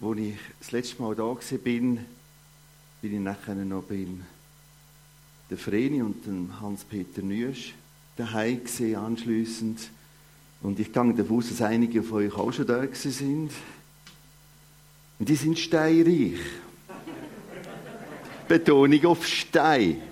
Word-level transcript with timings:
Als 0.00 0.18
ich 0.18 0.34
das 0.60 0.72
letzte 0.72 1.02
Mal 1.02 1.14
da 1.14 1.22
war, 1.22 1.58
bin, 1.62 2.04
bin 3.00 3.14
ich 3.14 3.20
nachher 3.20 3.54
noch 3.54 3.84
beim 3.84 4.22
der 5.48 5.58
Vreni 5.58 6.02
und 6.02 6.26
dem 6.26 6.60
Hans-Peter 6.60 7.22
Nüsch 7.22 7.74
daheim 8.16 8.64
gesehen 8.64 8.96
anschliessend. 8.96 9.90
Und 10.62 10.80
ich 10.80 10.92
gehe 10.92 11.14
davon 11.14 11.38
aus, 11.38 11.48
dass 11.48 11.62
einige 11.62 12.02
von 12.02 12.18
euch 12.18 12.34
auch 12.34 12.52
schon 12.52 12.66
da 12.66 12.84
sind. 12.92 13.50
Und 15.18 15.28
die 15.28 15.36
sind 15.36 15.58
steinreich. 15.58 16.40
Betonung 18.48 19.04
auf 19.06 19.26
Stein. 19.26 20.02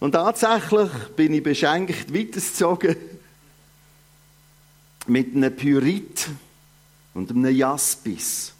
Und 0.00 0.12
tatsächlich 0.12 0.90
bin 1.14 1.34
ich 1.34 1.42
beschenkt 1.42 2.12
weitergezogen 2.12 2.96
mit 5.06 5.36
einem 5.36 5.54
Pyrit 5.54 6.28
und 7.14 7.30
einem 7.30 7.54
Jaspis. 7.54 8.52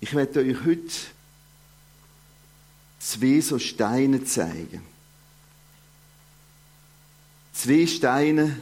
Ich 0.00 0.14
werde 0.14 0.40
euch 0.40 0.64
heute 0.64 0.92
zwei 2.98 3.40
so 3.40 3.58
Steine 3.58 4.24
zeigen. 4.24 4.82
Zwei 7.54 7.86
Steine, 7.86 8.58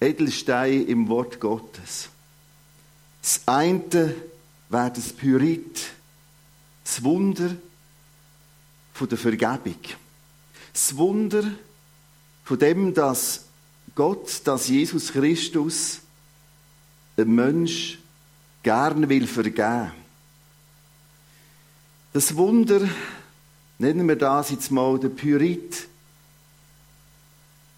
Edelsteine 0.00 0.82
im 0.82 1.08
Wort 1.08 1.40
Gottes. 1.40 2.10
Das 3.22 3.40
eine 3.46 4.14
wäre 4.68 4.90
das 4.90 5.12
Pyrit, 5.12 5.80
das 6.84 7.02
Wunder 7.02 7.56
von 8.92 9.08
der 9.08 9.16
Vergebung. 9.18 9.78
Das 10.72 10.96
Wunder 10.96 11.44
von 12.44 12.58
dem, 12.58 12.92
dass 12.92 13.46
Gott, 13.94 14.42
dass 14.44 14.68
Jesus 14.68 15.12
Christus 15.12 16.01
ein 17.16 17.34
Mensch 17.34 17.98
gern 18.62 19.08
will 19.08 19.26
vergeben. 19.26 19.92
Das 22.12 22.36
Wunder, 22.36 22.88
nennen 23.78 24.06
wir 24.06 24.16
das 24.16 24.50
jetzt 24.50 24.70
mal 24.70 24.98
der 24.98 25.08
Pyrit, 25.08 25.88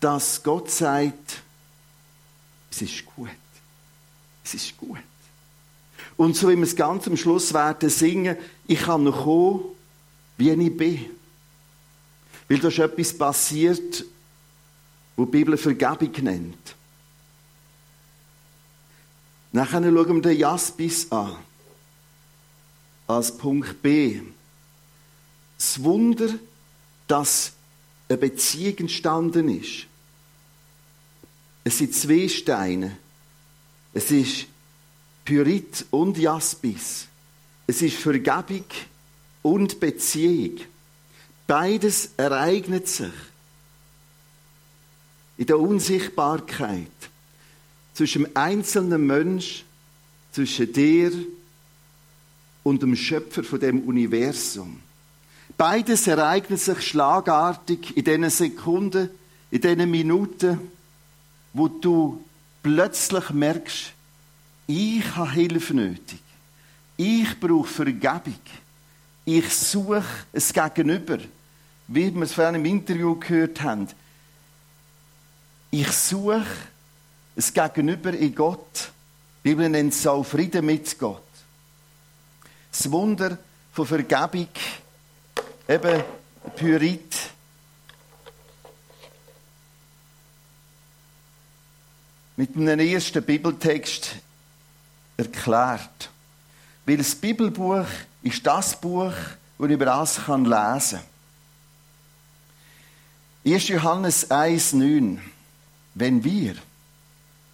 dass 0.01 0.43
Gott 0.43 0.71
sagt, 0.71 1.43
es 2.71 2.83
ist 2.83 3.07
gut. 3.07 3.31
Es 4.45 4.55
ist 4.55 4.77
gut. 4.77 4.99
Und 6.17 6.37
so 6.37 6.49
wie 6.49 6.57
wir 6.57 6.65
es 6.65 6.77
ganz 6.77 7.07
am 7.07 7.17
Schluss 7.17 7.55
werden 7.55 7.89
singen, 7.89 8.37
ich 8.67 8.81
kann 8.81 9.05
noch 9.05 9.25
kommen, 9.25 9.65
wie 10.37 10.51
ich 10.51 10.77
bin. 10.77 11.07
Weil 12.49 12.59
da 12.59 12.69
ist 12.69 12.79
etwas 12.79 13.17
passiert, 13.17 14.05
wo 15.17 15.25
die 15.25 15.31
Bibel 15.31 15.57
Vergebung 15.57 16.13
nennt. 16.23 16.75
Nachher 19.55 19.81
schauen 19.85 20.17
wir 20.17 20.21
den 20.21 20.37
Jaspis 20.37 21.13
an. 21.13 21.37
Als 23.07 23.39
Punkt 23.39 23.81
B. 23.83 24.21
Das 25.57 25.81
Wunder, 25.81 26.29
dass 27.07 27.53
eine 28.09 28.19
Beziehung 28.19 28.79
entstanden 28.79 29.49
ist. 29.61 29.87
Es 31.63 31.79
sind 31.79 31.95
zwei 31.95 32.27
Steine. 32.27 32.97
Es 33.93 34.11
ist 34.11 34.47
Pyrit 35.25 35.87
und 35.93 36.19
Jaspis. 36.19 37.07
Es 37.69 37.81
ist 37.81 37.99
Vergebung 37.99 38.65
und 39.43 39.79
Beziehung. 39.79 40.63
Beides 41.47 42.11
ereignet 42.17 42.89
sich 42.89 43.13
in 45.37 45.47
der 45.47 45.61
Unsichtbarkeit 45.61 46.89
zwischen 47.95 48.25
dem 48.25 48.37
einzelnen 48.37 49.07
Mensch, 49.07 49.65
zwischen 50.33 50.73
dir 50.73 51.13
und 52.63 52.83
dem 52.83 52.97
Schöpfer 52.97 53.45
von 53.45 53.61
dem 53.61 53.81
Universum. 53.81 54.81
Beides 55.57 56.07
ereignet 56.07 56.61
sich 56.61 56.81
schlagartig 56.83 57.97
in 57.97 58.05
diesen 58.05 58.31
Sekunden, 58.31 59.09
in 59.51 59.61
diesen 59.61 59.91
Minuten, 59.91 60.59
wo 61.53 61.69
du 61.69 62.25
plötzlich 62.63 63.31
merkst, 63.31 63.93
ich 64.67 65.17
habe 65.17 65.31
Hilfe 65.31 65.75
nötig. 65.75 66.21
Ich 66.97 67.39
brauche 67.39 67.69
Vergebung. 67.69 68.41
Ich 69.25 69.49
suche 69.55 70.05
es 70.33 70.53
Gegenüber. 70.53 71.19
Wie 71.87 72.15
wir 72.15 72.23
es 72.23 72.33
vorhin 72.33 72.55
im 72.55 72.65
Interview 72.65 73.15
gehört 73.17 73.61
haben. 73.63 73.89
Ich 75.71 75.91
suche 75.93 76.47
es 77.37 77.53
Gegenüber 77.53 78.13
in 78.13 78.35
Gott. 78.35 78.91
Die 79.43 79.51
Bibel 79.51 79.69
nennt 79.69 79.93
es 79.93 80.07
auch 80.07 80.25
Frieden 80.25 80.65
mit 80.67 80.99
Gott. 80.99 81.23
Das 82.71 82.91
Wunder 82.91 83.39
von 83.73 83.87
Vergebung, 83.87 84.49
eben 85.69 86.05
Pyrit. 86.57 87.17
Mit 92.37 92.57
einem 92.57 92.81
ersten 92.81 93.23
Bibeltext 93.23 94.17
erklärt. 95.17 96.11
Weil 96.87 96.97
das 96.97 97.15
Bibelbuch 97.15 97.87
ist 98.23 98.45
das 98.45 98.81
Buch, 98.81 99.13
das 99.59 99.67
ich 99.67 99.73
über 99.73 99.85
das 99.85 100.17
lesen 100.17 100.27
kann. 100.27 101.05
1. 103.45 103.69
Johannes 103.69 104.31
1,9 104.31 105.19
wenn 105.95 106.25
wir, 106.25 106.57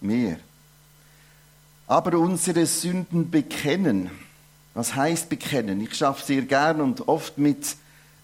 mehr, 0.01 0.37
aber 1.87 2.17
unsere 2.17 2.65
Sünden 2.65 3.29
bekennen, 3.29 4.09
was 4.73 4.95
heißt 4.95 5.29
bekennen? 5.29 5.81
Ich 5.81 5.95
schaffe 5.95 6.25
sehr 6.25 6.43
gern 6.43 6.79
und 6.79 7.07
oft 7.07 7.37
mit 7.37 7.75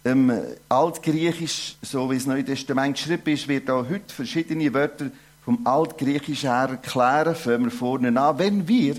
ähm, 0.06 0.32
Altgriechisch, 0.70 1.76
so 1.82 2.10
wie 2.10 2.16
es 2.16 2.26
Neue 2.26 2.46
Testament 2.46 2.96
geschrieben 2.96 3.30
ist, 3.34 3.48
wird 3.48 3.70
auch 3.70 3.90
heute 3.90 4.14
verschiedene 4.14 4.74
Wörter 4.74 5.12
vom 5.44 5.66
Altgriechischen 5.66 6.50
her 6.50 6.70
erklären. 6.70 7.36
Fangen 7.36 7.66
wir 7.66 7.72
vorne 7.72 8.20
an. 8.20 8.40
Wenn 8.40 8.68
wir 8.68 8.96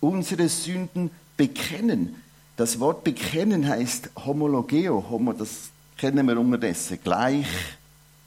unsere 0.00 0.48
Sünden 0.48 1.10
bekennen, 1.36 2.16
das 2.56 2.80
Wort 2.80 3.04
bekennen 3.04 3.68
heißt 3.68 4.10
homologeo, 4.26 5.04
homo, 5.08 5.32
das 5.32 5.70
kennen 5.96 6.26
wir 6.26 6.38
unterdessen, 6.38 6.98
gleich 7.02 7.46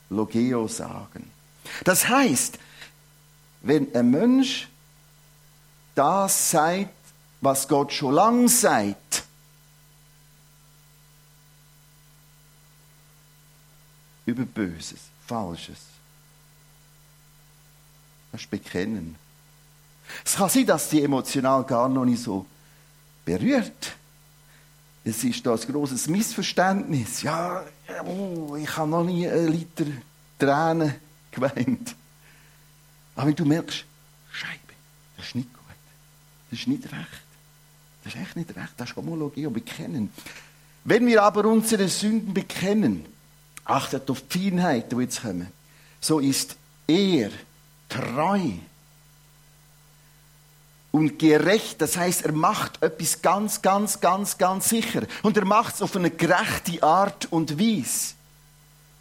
logeo 0.09 0.67
sagen. 0.69 1.29
Das 1.83 2.07
heißt, 2.07 2.57
wenn 3.61 3.93
ein 3.95 4.09
Mensch 4.09 4.67
das 5.95 6.51
sagt, 6.51 6.89
was 7.41 7.67
Gott 7.67 7.91
schon 7.91 8.13
lang 8.13 8.47
sagt, 8.47 9.23
über 14.25 14.43
Böses, 14.43 14.99
Falsches, 15.27 15.79
das 18.31 18.41
ist 18.41 18.49
Bekennen. 18.49 19.15
Es 20.23 20.35
kann 20.35 20.49
sein, 20.49 20.65
dass 20.65 20.89
die 20.89 21.03
emotional 21.03 21.63
gar 21.63 21.89
noch 21.89 22.05
nicht 22.05 22.21
so 22.21 22.45
berührt. 23.25 23.93
Es 25.03 25.23
ist 25.23 25.45
da 25.45 25.53
ein 25.53 25.59
großes 25.59 26.07
Missverständnis. 26.07 27.23
Ja, 27.23 27.63
oh, 28.05 28.55
ich 28.55 28.77
habe 28.77 28.89
noch 28.89 29.03
nie 29.03 29.27
einen 29.27 29.51
Liter 29.51 29.85
Tränen 30.37 30.95
geweint. 31.31 31.95
Aber 33.15 33.27
wenn 33.27 33.35
du 33.35 33.45
merkst, 33.45 33.85
Scheibe, 34.31 34.73
das 35.17 35.27
ist 35.27 35.35
nicht 35.35 35.53
gut. 35.53 35.61
Das 36.49 36.59
ist 36.59 36.67
nicht 36.67 36.83
recht. 36.83 37.21
Das 38.03 38.15
ist 38.15 38.21
echt 38.21 38.35
nicht 38.35 38.55
recht. 38.55 38.73
Das 38.77 38.89
ist 38.89 38.95
Homologie 38.95 39.45
und 39.45 39.53
Bekennen. 39.53 40.11
Wenn 40.83 41.05
wir 41.05 41.23
aber 41.23 41.45
unsere 41.45 41.87
Sünden 41.87 42.33
bekennen, 42.33 43.05
achtet 43.65 44.09
auf 44.09 44.23
die 44.27 44.49
Feinheiten, 44.49 44.97
die 44.97 45.03
jetzt 45.03 45.21
kommen, 45.21 45.47
so 45.99 46.19
ist 46.19 46.55
er 46.87 47.29
treu 47.87 48.39
und 50.91 51.19
gerecht. 51.19 51.79
Das 51.81 51.95
heißt, 51.95 52.23
er 52.23 52.31
macht 52.31 52.81
etwas 52.81 53.21
ganz, 53.21 53.61
ganz, 53.61 54.01
ganz, 54.01 54.37
ganz 54.37 54.69
sicher. 54.69 55.03
Und 55.21 55.37
er 55.37 55.45
macht 55.45 55.75
es 55.75 55.81
auf 55.81 55.95
eine 55.95 56.09
gerechte 56.09 56.81
Art 56.81 57.31
und 57.31 57.59
Weise 57.59 58.15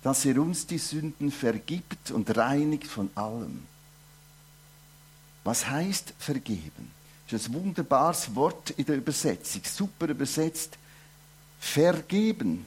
dass 0.02 0.24
er 0.24 0.38
uns 0.38 0.66
die 0.66 0.78
Sünden 0.78 1.30
vergibt 1.30 2.10
und 2.10 2.36
reinigt 2.36 2.86
von 2.86 3.10
allem. 3.14 3.62
Was 5.44 5.66
heißt 5.66 6.14
vergeben? 6.18 6.90
Das 7.30 7.42
ist 7.42 7.48
ein 7.48 7.54
wunderbares 7.54 8.34
Wort 8.34 8.70
in 8.70 8.84
der 8.84 8.96
Übersetzung, 8.96 9.62
super 9.64 10.08
übersetzt. 10.08 10.76
Vergeben. 11.60 12.66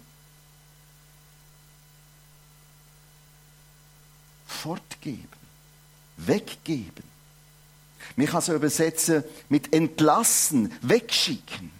Fortgeben. 4.48 5.28
Weggeben. 6.18 7.04
Man 8.16 8.28
kann 8.28 8.42
so 8.42 8.54
übersetzen 8.54 9.24
mit 9.50 9.74
entlassen, 9.74 10.72
wegschicken. 10.82 11.72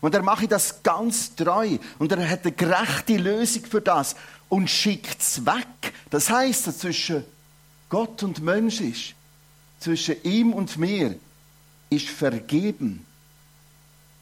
Und 0.00 0.14
er 0.14 0.22
mache 0.22 0.46
das 0.46 0.82
ganz 0.82 1.34
treu. 1.34 1.78
Und 1.98 2.12
er 2.12 2.28
hat 2.28 2.42
eine 2.42 2.52
gerechte 2.52 3.16
Lösung 3.16 3.64
für 3.64 3.80
das. 3.80 4.16
Und 4.50 4.68
schickt 4.68 5.22
es 5.22 5.46
weg. 5.46 5.94
Das 6.10 6.28
heißt, 6.28 6.66
dass 6.66 6.78
zwischen 6.78 7.24
Gott 7.88 8.22
und 8.22 8.40
Mensch 8.42 8.80
ist. 8.80 9.14
zwischen 9.84 10.16
ihm 10.22 10.54
und 10.54 10.78
mir 10.78 11.16
ist 11.90 12.08
vergeben. 12.08 13.04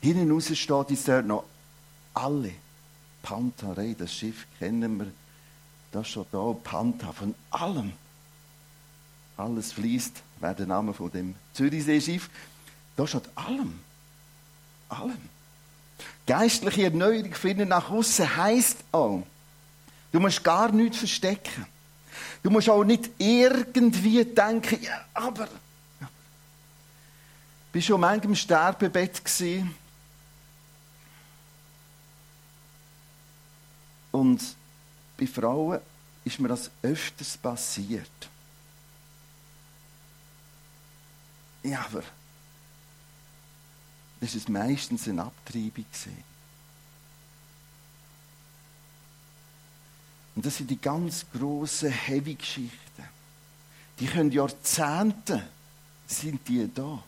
Hinten 0.00 0.32
raus 0.32 0.56
steht 0.56 0.90
jetzt 0.90 1.06
dort 1.06 1.26
noch 1.26 1.44
alle. 2.14 2.52
Pantarei, 3.22 3.94
das 3.96 4.12
Schiff 4.12 4.46
kennen 4.58 4.98
wir. 4.98 5.12
Das 5.92 6.08
steht 6.08 6.26
da, 6.32 6.52
Panta, 6.64 7.12
von 7.12 7.34
allem. 7.50 7.92
Alles 9.36 9.72
fließt, 9.72 10.22
wäre 10.40 10.54
der 10.56 10.66
Name 10.66 10.92
von 10.92 11.12
dem 11.12 11.36
Zürichseeschiff. 11.52 12.28
Da 12.96 13.06
steht 13.06 13.28
allem. 13.36 13.78
Allem. 14.88 15.28
Geistliche 16.26 16.84
Erneuerung 16.84 17.34
finden 17.34 17.68
nach 17.68 17.90
außen 17.90 18.36
heisst 18.36 18.78
auch, 18.90 19.22
du 20.10 20.18
musst 20.20 20.42
gar 20.42 20.72
nichts 20.72 20.98
verstecken. 20.98 21.66
Du 22.42 22.50
musst 22.50 22.69
auch 22.69 22.84
nicht 22.84 23.10
irgendwie 23.19 24.24
denken, 24.24 24.82
ja, 24.82 25.04
aber. 25.14 25.48
Ja. 26.00 26.08
Bist 27.72 27.88
du 27.88 27.92
schon 27.92 28.00
manchmal 28.00 28.30
im 28.30 28.34
Sterbebett 28.34 29.24
gewesen? 29.24 29.74
Und 34.10 34.42
bei 35.19 35.26
Frauen 35.26 35.80
ist 36.24 36.38
mir 36.38 36.48
das 36.48 36.70
öfters 36.82 37.36
passiert. 37.36 38.10
Ja, 41.62 41.86
aber 41.86 42.02
das 44.20 44.34
ist 44.34 44.48
meistens 44.48 45.08
eine 45.08 45.24
Abtreibung 45.24 45.84
gesehen. 45.90 46.31
Und 50.34 50.46
das 50.46 50.56
sind 50.56 50.70
die 50.70 50.81
ganz 50.81 51.26
großen 51.32 51.90
Heavy-Geschichten. 51.90 53.05
Die 53.99 54.06
können 54.06 54.32
Jahrzehnte 54.32 55.46
sind 56.06 56.46
die 56.49 56.69
da. 56.73 57.02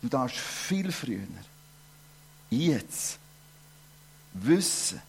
Du 0.00 0.08
darfst 0.08 0.38
viel 0.38 0.90
früher, 0.92 1.26
jetzt, 2.50 3.18
wissen, 4.32 5.02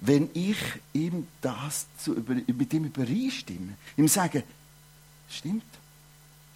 wenn 0.00 0.30
ich 0.34 0.56
ihm 0.92 1.26
das 1.40 1.86
zu, 1.98 2.12
mit 2.12 2.72
ihm 2.72 2.84
übereinstimme, 2.84 3.74
ihm 3.96 4.08
sage, 4.08 4.44
stimmt, 5.28 5.64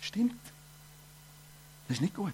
stimmt, 0.01 0.41
das 1.89 1.97
ist 1.97 2.01
nicht 2.01 2.15
gut 2.15 2.33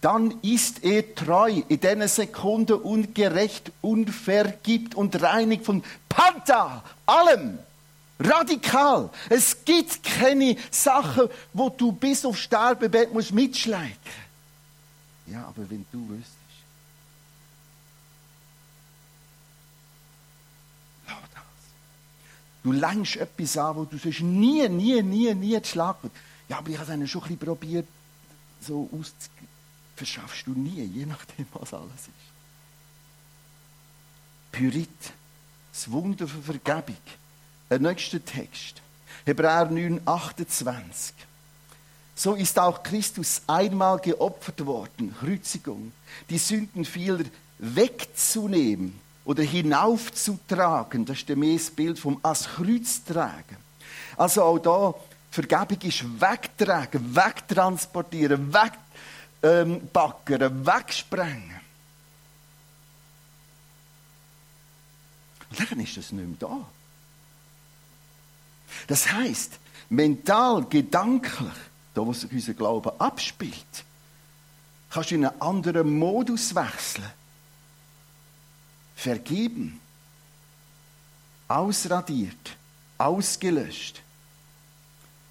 dann 0.00 0.40
ist 0.40 0.82
er 0.82 1.14
treu 1.14 1.62
in 1.68 1.80
diesen 1.80 2.08
Sekunden 2.08 2.74
ungerecht 2.80 3.70
und 3.82 4.10
vergibt 4.10 4.94
und 4.94 5.20
reinigt 5.22 5.64
von 5.64 5.82
Panta, 6.08 6.82
allem. 7.06 7.58
Radikal. 8.18 9.08
Es 9.30 9.64
gibt 9.64 10.02
keine 10.02 10.56
Sachen, 10.70 11.28
wo 11.54 11.70
du 11.70 11.90
bis 11.92 12.24
auf 12.24 12.36
Sterbebett 12.36 13.14
musst 13.14 13.32
mitschleichen. 13.32 13.96
Ja, 15.26 15.46
aber 15.46 15.68
wenn 15.70 15.86
du 15.90 16.06
wüsstest. 16.08 16.36
Du 22.62 22.72
längst 22.72 23.16
etwas 23.16 23.56
an, 23.56 23.76
wo 23.76 23.84
du 23.84 23.96
sonst 23.96 24.20
nie, 24.20 24.68
nie, 24.68 25.02
nie, 25.02 25.34
nie 25.34 25.62
zu 25.62 25.70
schlagen 25.70 26.10
Ja, 26.46 26.58
aber 26.58 26.68
ich 26.68 26.78
habe 26.78 26.92
es 26.92 27.10
schon 27.10 27.22
ein 27.22 27.28
bisschen 27.28 27.38
probiert, 27.38 27.86
so 28.60 28.86
auszugehen 28.92 29.39
verschaffst 30.00 30.46
du 30.46 30.52
nie, 30.52 30.82
je 30.82 31.04
nachdem, 31.04 31.46
was 31.52 31.74
alles 31.74 31.92
ist. 31.92 32.30
Pyrit, 34.50 34.88
das 35.70 35.90
Wunder 35.90 36.26
von 36.26 36.42
Vergebung. 36.42 36.96
Der 37.68 37.78
nächste 37.78 38.18
Text, 38.18 38.80
Hebräer 39.26 39.66
9, 39.66 40.00
28. 40.06 41.14
So 42.14 42.34
ist 42.34 42.58
auch 42.58 42.82
Christus 42.82 43.42
einmal 43.46 43.98
geopfert 43.98 44.64
worden, 44.64 45.14
Kreuzigung, 45.20 45.92
die 46.30 46.38
Sünden 46.38 46.86
vieler 46.86 47.24
wegzunehmen 47.58 48.98
oder 49.26 49.42
hinaufzutragen. 49.42 51.04
Das 51.04 51.18
ist 51.18 51.28
das 51.28 51.70
Bild 51.70 51.98
vom 51.98 52.18
als 52.22 52.48
Kreuz 52.48 53.04
tragen. 53.04 53.58
Also 54.16 54.44
auch 54.44 54.58
da, 54.58 54.94
Vergebung 55.30 55.78
ist 55.82 56.20
wegtragen, 56.20 57.14
wegtransportieren, 57.14 58.50
weg 58.54 58.72
ähm, 59.42 59.88
baggern, 59.92 60.66
wegsprengen. 60.66 61.60
Und 65.50 65.70
dann 65.70 65.80
ist 65.80 65.96
das 65.96 66.12
nicht 66.12 66.26
mehr 66.26 66.36
da. 66.38 66.66
Das 68.86 69.10
heißt, 69.10 69.58
mental, 69.88 70.64
gedanklich, 70.64 71.52
da 71.94 72.06
wo 72.06 72.12
sich 72.12 72.30
unser 72.30 72.54
Glaube 72.54 73.00
abspielt, 73.00 73.84
kannst 74.90 75.10
du 75.10 75.16
in 75.16 75.26
einen 75.26 75.40
anderen 75.40 75.98
Modus 75.98 76.54
wechseln. 76.54 77.10
Vergeben. 78.94 79.80
Ausradiert. 81.48 82.56
Ausgelöscht. 82.98 84.02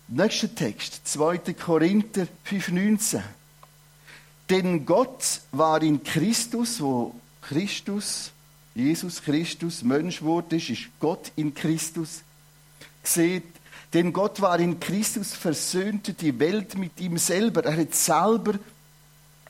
Nächster 0.07 0.53
Text, 0.53 1.07
2. 1.07 1.53
Korinther 1.53 2.27
5,19. 2.45 3.21
Denn 4.49 4.85
Gott 4.85 5.41
war 5.51 5.81
in 5.81 6.03
Christus, 6.03 6.81
wo 6.81 7.13
Christus, 7.41 8.31
Jesus 8.73 9.21
Christus 9.21 9.83
Mensch 9.83 10.21
wurde, 10.21 10.55
ist 10.55 10.87
Gott 10.99 11.31
in 11.35 11.53
Christus. 11.53 12.23
Seht, 13.03 13.43
denn 13.93 14.11
Gott 14.11 14.41
war 14.41 14.59
in 14.59 14.79
Christus, 14.79 15.33
versöhnte 15.33 16.13
die 16.13 16.37
Welt 16.39 16.77
mit 16.77 16.99
ihm 16.99 17.17
selber. 17.17 17.63
Er 17.63 17.77
hat 17.77 17.93
selber 17.93 18.57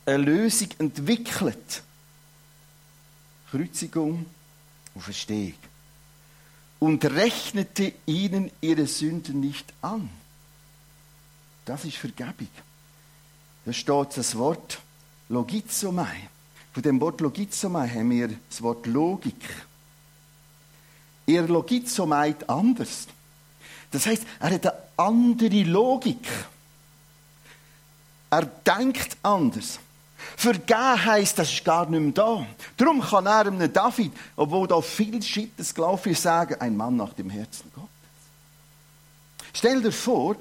eine 0.05 0.17
Lösung 0.17 0.69
entwickelt. 0.79 1.83
Kreuzigung 3.51 4.25
und 4.93 5.01
Verstehung. 5.01 5.55
Und 6.79 7.03
rechnete 7.05 7.93
ihnen 8.05 8.51
ihre 8.61 8.87
Sünden 8.87 9.39
nicht 9.41 9.73
an. 9.81 10.09
Das 11.65 11.83
ist 11.83 11.97
Vergebung. 11.97 12.47
Da 13.65 13.73
steht 13.73 14.17
das 14.17 14.37
Wort 14.37 14.79
Logizomai. 15.29 16.29
Von 16.73 16.83
dem 16.83 16.99
Wort 16.99 17.21
Logizomai 17.21 17.87
haben 17.87 18.09
wir 18.09 18.29
das 18.49 18.61
Wort 18.61 18.85
Logik. 18.85 19.43
Er 21.25 21.43
Logizomait 21.47 22.49
anders. 22.49 23.07
Das 23.91 24.05
heißt, 24.05 24.23
er 24.39 24.51
hat 24.51 24.65
eine 24.65 24.73
andere 24.97 25.63
Logik. 25.63 26.27
Er 28.29 28.45
denkt 28.45 29.17
anders. 29.23 29.79
Vergeben 30.35 31.05
heisst, 31.05 31.39
das 31.39 31.51
ist 31.51 31.63
gar 31.65 31.89
nicht 31.89 31.99
mehr 31.99 32.11
da. 32.11 32.45
Darum 32.77 33.01
kann 33.01 33.25
er 33.25 33.47
einem 33.47 33.71
David, 33.71 34.11
obwohl 34.35 34.67
da 34.67 34.81
viel 34.81 35.21
Schittes 35.21 35.73
gelaufen 35.73 36.11
ist, 36.11 36.21
sagen, 36.21 36.55
ein 36.59 36.75
Mann 36.75 36.95
nach 36.97 37.13
dem 37.13 37.29
Herzen 37.29 37.71
Gottes. 37.73 37.89
Stell 39.53 39.81
dir 39.81 39.91
vor, 39.91 40.35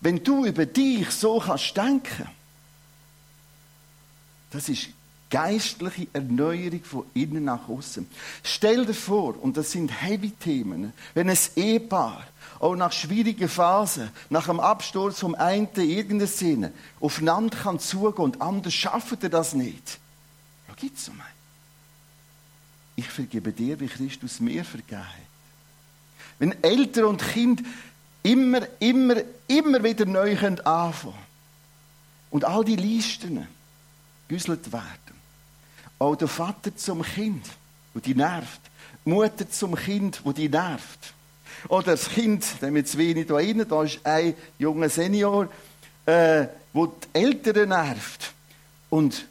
wenn 0.00 0.22
du 0.22 0.44
über 0.44 0.66
dich 0.66 1.10
so 1.10 1.38
kannst 1.38 1.76
denken, 1.76 2.28
das 4.50 4.68
ist 4.68 4.88
geistliche 5.30 6.06
Erneuerung 6.12 6.82
von 6.84 7.04
innen 7.14 7.44
nach 7.44 7.68
außen. 7.68 8.08
Stell 8.42 8.86
dir 8.86 8.94
vor, 8.94 9.40
und 9.42 9.56
das 9.56 9.72
sind 9.72 9.90
heavy 9.90 10.30
Themen, 10.30 10.92
wenn 11.14 11.28
ein 11.28 11.38
Ehepaar 11.56 12.26
auch 12.60 12.74
nach 12.74 12.92
schwierigen 12.92 13.48
Phasen, 13.48 14.10
nach 14.30 14.46
dem 14.46 14.58
Absturz 14.58 15.20
vom 15.20 15.34
einen 15.34 15.68
irgendeine 15.74 16.26
Szene, 16.26 16.72
aufeinander 17.00 17.56
kann 17.56 17.78
zugehen 17.78 18.24
und 18.24 18.42
anders 18.42 18.74
schafft 18.74 19.22
er 19.22 19.28
das 19.28 19.54
nicht. 19.54 19.98
Da 20.66 20.74
gibt 20.74 20.98
es 20.98 21.08
um 21.08 21.20
Ich 22.96 23.08
vergebe 23.08 23.52
dir, 23.52 23.78
wie 23.80 23.86
Christus 23.86 24.40
mir 24.40 24.64
vergeben 24.64 25.02
hat. 25.02 25.14
Wenn 26.38 26.62
Eltern 26.62 27.04
und 27.04 27.22
Kind 27.22 27.62
immer, 28.22 28.62
immer, 28.80 29.16
immer 29.46 29.82
wieder 29.84 30.06
neu 30.06 30.32
anfangen 30.32 30.56
können 30.62 31.14
und 32.30 32.44
all 32.44 32.64
die 32.64 32.76
Listen, 32.76 33.46
gegüsselt 34.28 34.70
werden. 34.72 35.18
Auch 35.98 36.14
der 36.14 36.28
Vater 36.28 36.76
zum 36.76 37.02
Kind, 37.02 37.44
wo 37.94 38.00
die 38.00 38.14
nervt. 38.14 38.60
Die 39.04 39.10
Mutter 39.10 39.50
zum 39.50 39.74
Kind, 39.74 40.20
wo 40.24 40.32
die 40.32 40.48
nervt. 40.48 41.14
Oder 41.68 41.92
das 41.92 42.10
Kind, 42.10 42.62
dem 42.62 42.76
jetzt 42.76 42.96
wenig 42.96 43.26
da 43.26 43.34
rein, 43.34 43.66
da 43.68 43.82
ist 43.82 44.00
ein 44.04 44.34
junger 44.58 44.88
Senior, 44.88 45.48
äh, 46.06 46.46
wo 46.72 46.86
die 46.86 47.08
Eltern 47.14 47.70
nervt. 47.70 48.32
Und 48.90 49.26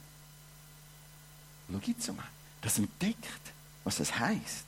schau 1.70 2.14
mal, 2.14 2.24
das 2.62 2.78
entdeckt, 2.80 3.42
was 3.84 3.98
das 3.98 4.20
heißt. 4.20 4.66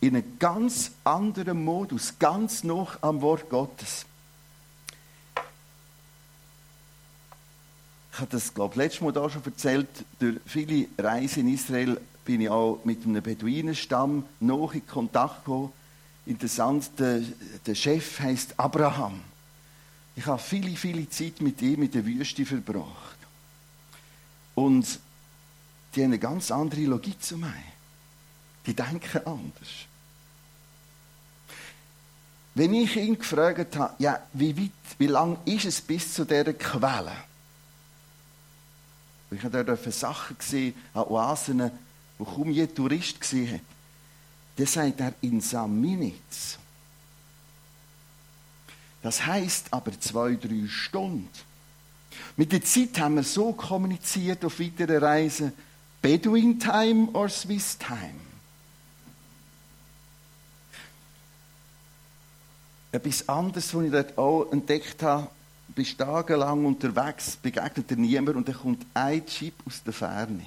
In 0.00 0.16
einem 0.16 0.38
ganz 0.38 0.90
anderen 1.04 1.64
Modus, 1.64 2.18
ganz 2.18 2.62
noch 2.62 3.02
am 3.02 3.22
Wort 3.22 3.48
Gottes. 3.48 4.04
Ich 8.16 8.20
habe 8.20 8.30
das, 8.30 8.54
glaube 8.54 8.72
ich, 8.72 8.76
letztes 8.78 9.02
Mal 9.02 9.12
da 9.12 9.28
schon 9.28 9.44
erzählt, 9.44 9.88
durch 10.18 10.38
viele 10.46 10.88
Reisen 10.96 11.46
in 11.46 11.52
Israel 11.52 12.00
bin 12.24 12.40
ich 12.40 12.48
auch 12.48 12.80
mit 12.82 13.04
einem 13.04 13.22
Beduinenstamm 13.22 14.24
noch 14.40 14.72
in 14.72 14.86
Kontakt 14.86 15.44
gekommen. 15.44 15.70
Interessant, 16.24 16.92
der, 16.98 17.20
der 17.66 17.74
Chef 17.74 18.18
heißt 18.18 18.58
Abraham. 18.58 19.20
Ich 20.16 20.24
habe 20.24 20.40
viele, 20.40 20.74
viele 20.76 21.06
Zeit 21.10 21.42
mit 21.42 21.60
ihm 21.60 21.82
in 21.82 21.90
der 21.90 22.06
Wüste 22.06 22.46
verbracht. 22.46 23.18
Und 24.54 24.98
die 25.94 26.00
haben 26.00 26.06
eine 26.12 26.18
ganz 26.18 26.50
andere 26.50 26.86
Logik 26.86 27.22
zu 27.22 27.36
mir. 27.36 27.52
Die 28.64 28.72
denken 28.72 29.26
anders. 29.26 29.68
Wenn 32.54 32.72
ich 32.72 32.96
ihn 32.96 33.18
gefragt 33.18 33.76
habe, 33.76 33.92
ja, 33.98 34.20
wie 34.32 34.56
weit, 34.56 34.70
wie 34.96 35.06
lang 35.06 35.36
ist 35.44 35.66
es 35.66 35.82
bis 35.82 36.14
zu 36.14 36.24
dieser 36.24 36.54
Quelle? 36.54 37.12
Ich 39.30 39.42
habe 39.42 39.64
dort 39.64 39.92
Sachen 39.92 40.38
gesehen, 40.38 40.74
an 40.94 41.04
Oasen, 41.04 41.70
wo 42.18 42.24
kaum 42.24 42.50
je 42.50 42.66
Tourist 42.66 43.20
gesehen 43.20 43.54
hat. 43.54 43.60
Dann 44.56 44.66
sagt 44.66 45.00
er 45.00 45.14
in 45.20 45.40
some 45.40 45.74
minutes. 45.74 46.58
Das 49.02 49.24
heißt 49.24 49.72
aber 49.72 49.98
zwei, 50.00 50.34
drei 50.34 50.66
Stunden. 50.66 51.28
Mit 52.36 52.52
der 52.52 52.64
Zeit 52.64 52.98
haben 52.98 53.16
wir 53.16 53.22
so 53.22 53.52
kommuniziert 53.52 54.44
auf 54.44 54.58
weiteren 54.58 55.02
Reisen, 55.02 55.52
Bedouin 56.00 56.58
Time 56.58 57.08
or 57.12 57.28
Swiss 57.28 57.76
Time. 57.78 58.20
Etwas 62.92 63.28
anderes, 63.28 63.74
was 63.74 63.84
ich 63.84 63.90
dort 63.90 64.16
auch 64.16 64.50
entdeckt 64.52 65.02
habe, 65.02 65.28
bist 65.76 65.98
tagelang 65.98 66.64
unterwegs, 66.64 67.36
begegnet 67.36 67.88
dir 67.88 67.96
niemand 67.96 68.36
und 68.36 68.48
dann 68.48 68.56
kommt 68.56 68.84
ein 68.94 69.24
Chip 69.26 69.54
aus 69.66 69.82
der 69.84 69.92
Ferne. 69.92 70.46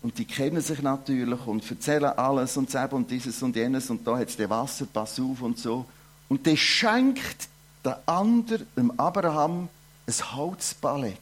Und 0.00 0.16
die 0.16 0.24
kennen 0.24 0.62
sich 0.62 0.80
natürlich 0.80 1.44
und 1.44 1.68
erzählen 1.68 2.16
alles 2.16 2.56
und 2.56 2.72
das 2.72 2.92
und 2.92 3.10
dieses 3.10 3.42
und 3.42 3.56
jenes 3.56 3.90
und 3.90 4.06
da 4.06 4.16
hat 4.16 4.28
es 4.28 4.36
den 4.36 4.48
Wasser, 4.48 4.86
pass 4.86 5.18
auf 5.18 5.42
und 5.42 5.58
so. 5.58 5.84
Und 6.28 6.46
der 6.46 6.56
schenkt 6.56 7.48
der 7.84 8.00
andere, 8.06 8.64
dem 8.76 8.92
Abraham, 8.92 9.68
ein 10.06 10.36
Holzballett. 10.36 11.18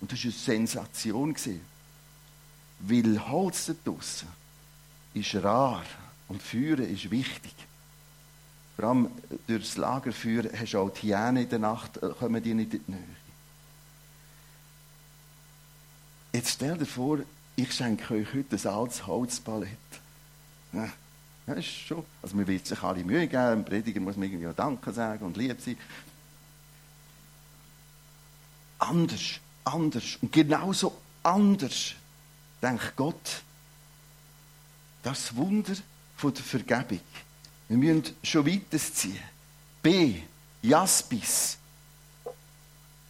Und 0.00 0.10
das 0.10 0.24
war 0.24 0.24
eine 0.24 0.32
Sensation. 0.32 1.36
Weil 2.78 3.28
Holz 3.28 3.66
da 3.66 3.74
draussen 3.84 4.28
ist 5.12 5.34
rar 5.34 5.84
und 6.28 6.42
Führen 6.42 6.88
ist 6.88 7.10
wichtig. 7.10 7.52
Vor 8.80 8.88
allem 8.88 9.10
durchs 9.46 9.76
Lagerfeuer 9.76 10.44
hast 10.58 10.72
du 10.72 10.78
auch 10.78 10.88
die 10.88 11.08
Hyänen 11.08 11.42
in 11.42 11.48
der 11.50 11.58
Nacht, 11.58 11.98
äh, 11.98 12.08
kommen 12.18 12.42
die 12.42 12.54
nicht 12.54 12.72
in 12.72 12.82
die 12.86 12.92
Nähe. 12.92 13.16
Jetzt 16.32 16.52
stell 16.52 16.78
dir 16.78 16.86
vor, 16.86 17.18
ich 17.56 17.74
schenke 17.74 18.14
euch 18.14 18.32
heute 18.32 18.56
ein 18.56 18.74
altes 18.74 19.06
Holzballett. 19.06 19.68
Ja, 20.72 20.88
das 21.44 21.58
ist 21.58 21.66
schon. 21.66 22.06
Also, 22.22 22.34
man 22.34 22.46
will 22.46 22.64
sich 22.64 22.82
alle 22.82 23.04
Mühe 23.04 23.26
geben, 23.26 23.42
ein 23.42 23.64
Prediger 23.66 24.00
muss 24.00 24.16
mir 24.16 24.24
irgendwie 24.24 24.48
auch 24.48 24.54
Danke 24.54 24.94
sagen 24.94 25.26
und 25.26 25.36
lieb 25.36 25.60
sein. 25.60 25.76
Anders, 28.78 29.40
anders 29.62 30.16
und 30.22 30.32
genauso 30.32 30.96
anders 31.22 31.92
denkt 32.62 32.96
Gott. 32.96 33.42
Das 35.02 35.36
Wunder 35.36 35.74
von 36.16 36.32
der 36.32 36.44
Vergebung. 36.44 37.00
Wir 37.70 37.76
müssen 37.76 38.16
schon 38.24 38.44
weiterziehen. 38.44 39.20
B. 39.80 40.16
Jaspis. 40.60 41.56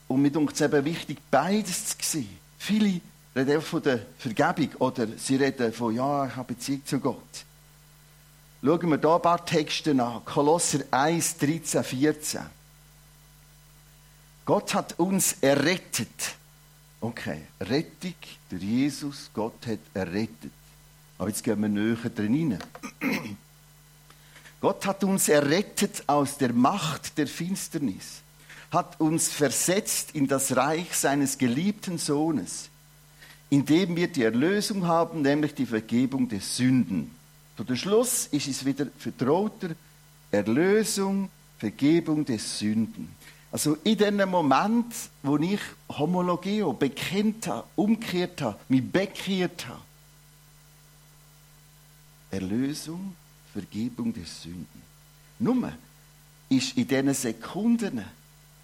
Und 0.06 0.20
mir 0.20 0.30
denkt 0.30 0.52
es 0.52 0.60
eben 0.60 0.84
wichtig, 0.84 1.18
beides 1.30 1.86
zu 1.86 1.96
sehen. 1.98 2.38
Viele 2.58 3.00
reden 3.34 3.62
von 3.62 3.82
der 3.82 4.00
Vergebung 4.18 4.68
oder 4.78 5.06
sie 5.16 5.36
reden 5.36 5.72
von, 5.72 5.94
ja, 5.94 6.26
ich 6.26 6.36
habe 6.36 6.52
Beziehung 6.52 6.84
zu 6.84 7.00
Gott. 7.00 7.46
Schauen 8.62 8.90
wir 8.90 8.98
hier 8.98 9.14
ein 9.14 9.22
paar 9.22 9.46
Texte 9.46 9.92
an. 9.92 10.22
Kolosser 10.26 10.80
1, 10.90 11.38
13, 11.38 11.82
14. 11.82 12.40
Gott 14.44 14.74
hat 14.74 14.98
uns 14.98 15.36
errettet. 15.40 16.34
Okay, 17.00 17.44
Rettung 17.62 18.14
durch 18.50 18.62
Jesus, 18.62 19.30
Gott 19.32 19.66
hat 19.66 19.78
errettet. 19.94 20.52
Aber 21.16 21.28
jetzt 21.28 21.42
gehen 21.42 21.62
wir 21.62 21.68
näher 21.70 22.10
drin 22.14 22.58
rein. 23.00 23.38
Gott 24.60 24.84
hat 24.86 25.04
uns 25.04 25.28
errettet 25.28 26.04
aus 26.06 26.36
der 26.36 26.52
Macht 26.52 27.16
der 27.16 27.26
Finsternis, 27.26 28.20
hat 28.70 29.00
uns 29.00 29.28
versetzt 29.28 30.10
in 30.12 30.28
das 30.28 30.54
Reich 30.54 30.94
seines 30.94 31.38
geliebten 31.38 31.96
Sohnes, 31.96 32.68
in 33.48 33.64
dem 33.64 33.96
wir 33.96 34.08
die 34.08 34.22
Erlösung 34.22 34.86
haben, 34.86 35.22
nämlich 35.22 35.54
die 35.54 35.66
Vergebung 35.66 36.28
der 36.28 36.40
Sünden. 36.40 37.10
Zu 37.56 37.64
der 37.64 37.76
Schluss 37.76 38.26
ist 38.26 38.48
es 38.48 38.64
wieder 38.64 38.86
vertrauter 38.98 39.70
Erlösung, 40.30 41.30
Vergebung 41.58 42.24
der 42.24 42.38
Sünden. 42.38 43.14
Also 43.52 43.76
in 43.82 43.98
dem 43.98 44.28
Moment, 44.28 44.94
wo 45.22 45.36
ich 45.38 45.60
Homologeo 45.88 46.72
bekennt 46.72 47.46
habe, 47.48 47.66
umgekehrt 47.76 48.40
habe, 48.42 48.58
mich 48.68 48.88
bekehrt 48.88 49.66
habe, 49.66 49.80
Erlösung, 52.30 53.16
Vergebung 53.52 54.12
der 54.12 54.24
Sünden. 54.24 54.82
Nur 55.38 55.72
ist 56.48 56.76
in 56.76 56.86
diesen 56.86 57.14
Sekunden, 57.14 57.98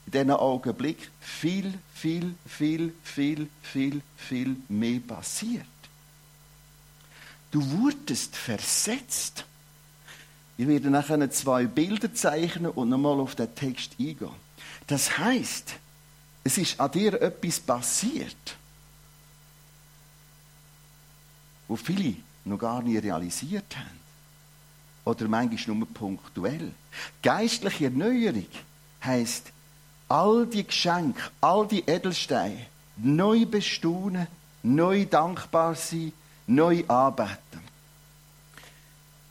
in 0.07 0.13
diesen 0.13 0.31
Augenblick 0.31 1.11
viel, 1.21 1.75
viel, 1.95 2.35
viel, 2.47 2.93
viel, 3.03 3.49
viel, 3.63 4.03
viel 4.17 4.57
mehr 4.69 5.01
passiert. 5.01 5.67
Du 7.51 7.65
wurdest 7.71 8.37
versetzt. 8.37 9.45
Ich 10.59 10.67
werde 10.67 10.91
nachher 10.91 11.31
zwei 11.31 11.67
Bilder 11.67 12.13
zeichnen 12.13 12.71
und 12.71 12.89
nochmal 12.89 13.21
auf 13.21 13.35
den 13.35 13.55
Text 13.55 13.93
eingehen. 13.99 14.31
Das 14.87 15.19
heißt, 15.19 15.75
es 16.45 16.59
ist 16.59 16.81
an 16.81 16.91
dir 16.93 17.21
etwas 17.21 17.59
passiert, 17.61 18.57
wo 21.69 21.77
viele 21.77 22.17
noch 22.45 22.59
gar 22.59 22.83
nie 22.83 22.97
realisiert 22.97 23.77
haben. 23.77 24.06
Oder 25.07 25.29
manchmal 25.29 25.77
nur 25.77 25.87
punktuell. 25.87 26.73
Geistliche 27.23 27.85
Erneuerung 27.85 28.47
heisst, 29.05 29.53
all 30.09 30.47
die 30.47 30.67
Geschenke, 30.67 31.23
all 31.41 31.67
die 31.67 31.85
Edelsteine 31.87 32.67
neu 32.97 33.47
bestaunen, 33.47 34.27
neu 34.65 35.07
dankbar 35.07 35.77
sein, 35.77 36.13
neu 36.49 36.85
anbeten. 36.89 37.61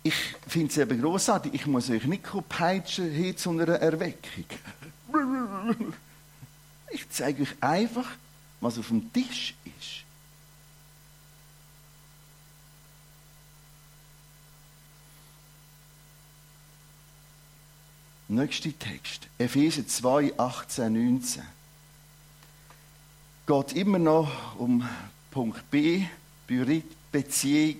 Ich 0.01 0.15
finde 0.47 0.71
es 0.71 0.77
eben 0.77 1.01
grossartig. 1.01 1.53
Ich 1.53 1.65
muss 1.65 1.89
euch 1.89 2.05
nicht 2.05 2.23
peitschen 2.47 3.11
hin 3.11 3.35
zu 3.35 3.51
einer 3.51 3.75
Erweckung. 3.75 4.45
Ich 6.91 7.09
zeige 7.09 7.43
euch 7.43 7.55
einfach, 7.59 8.07
was 8.61 8.77
auf 8.77 8.87
dem 8.87 9.11
Tisch 9.11 9.53
ist. 9.65 10.05
Nächster 18.27 18.77
Text. 18.77 19.27
Epheser 19.37 19.87
2, 19.87 20.33
18, 20.37 20.91
19. 20.91 21.43
Geht 23.45 23.73
immer 23.73 23.99
noch 23.99 24.57
um 24.57 24.87
Punkt 25.29 25.69
B, 25.69 26.05
Beziehung. 27.11 27.79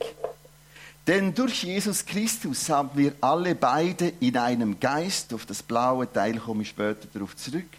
Denn 1.07 1.33
durch 1.33 1.63
Jesus 1.63 2.05
Christus 2.05 2.69
haben 2.69 2.91
wir 2.93 3.13
alle 3.21 3.55
beide 3.55 4.09
in 4.19 4.37
einem 4.37 4.79
Geist, 4.79 5.33
auf 5.33 5.45
das 5.45 5.63
blaue 5.63 6.11
Teil 6.11 6.39
komme 6.39 6.63
ich 6.63 6.69
später 6.69 7.07
darauf 7.13 7.35
zurück, 7.35 7.69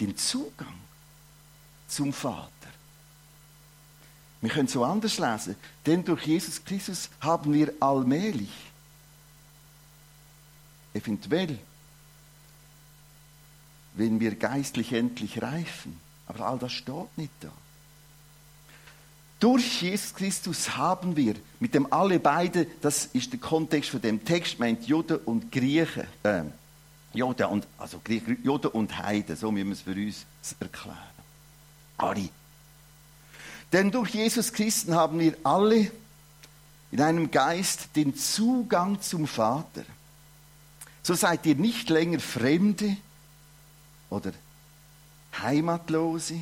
den 0.00 0.16
Zugang 0.16 0.74
zum 1.88 2.12
Vater. 2.12 2.48
Wir 4.40 4.50
können 4.50 4.68
so 4.68 4.84
anders 4.84 5.18
lesen. 5.18 5.56
Denn 5.86 6.04
durch 6.04 6.26
Jesus 6.26 6.62
Christus 6.64 7.08
haben 7.20 7.52
wir 7.52 7.72
allmählich, 7.80 8.50
eventuell, 10.92 11.58
wenn 13.94 14.20
wir 14.20 14.34
geistlich 14.34 14.92
endlich 14.92 15.42
reifen. 15.42 15.98
Aber 16.26 16.46
all 16.46 16.58
das 16.58 16.72
steht 16.72 17.16
nicht 17.16 17.32
da. 17.40 17.50
Durch 19.40 19.82
Jesus 19.82 20.14
Christus 20.14 20.76
haben 20.76 21.16
wir 21.16 21.34
mit 21.58 21.74
dem 21.74 21.92
alle 21.92 22.20
beide, 22.20 22.66
das 22.80 23.06
ist 23.06 23.32
der 23.32 23.40
Kontext 23.40 23.90
von 23.90 24.00
dem 24.00 24.24
Text, 24.24 24.60
meint 24.60 24.86
Juden 24.86 25.16
und 25.16 25.50
Griechen, 25.50 26.06
äh, 26.22 26.44
Juden 27.12 27.46
und, 27.46 27.66
also 27.76 28.00
Griechen, 28.04 28.38
Juden 28.44 28.68
und 28.68 28.96
Heiden, 28.96 29.34
so 29.34 29.50
müssen 29.50 29.66
wir 29.66 29.72
es 29.72 29.80
für 29.80 29.90
uns 29.90 30.56
erklären. 30.60 30.96
Alle. 31.98 32.28
Denn 33.72 33.90
durch 33.90 34.10
Jesus 34.10 34.52
Christen 34.52 34.94
haben 34.94 35.18
wir 35.18 35.36
alle 35.42 35.90
in 36.92 37.00
einem 37.00 37.30
Geist 37.30 37.88
den 37.96 38.14
Zugang 38.14 39.00
zum 39.00 39.26
Vater. 39.26 39.82
So 41.02 41.14
seid 41.14 41.46
ihr 41.46 41.56
nicht 41.56 41.90
länger 41.90 42.20
Fremde, 42.20 42.96
oder 44.12 44.32
Heimatlose. 45.40 46.38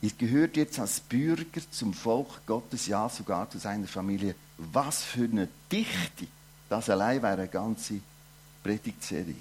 Ihr 0.00 0.10
gehört 0.16 0.56
jetzt 0.56 0.78
als 0.78 1.00
Bürger 1.00 1.60
zum 1.70 1.92
Volk 1.92 2.46
Gottes, 2.46 2.86
ja 2.86 3.08
sogar 3.08 3.50
zu 3.50 3.58
seiner 3.58 3.88
Familie. 3.88 4.34
Was 4.56 5.02
für 5.02 5.24
eine 5.24 5.48
Dichte! 5.70 6.26
Das 6.68 6.88
allein 6.88 7.20
wäre 7.22 7.34
eine 7.34 7.48
ganze 7.48 8.00
Predigtserie. 8.62 9.34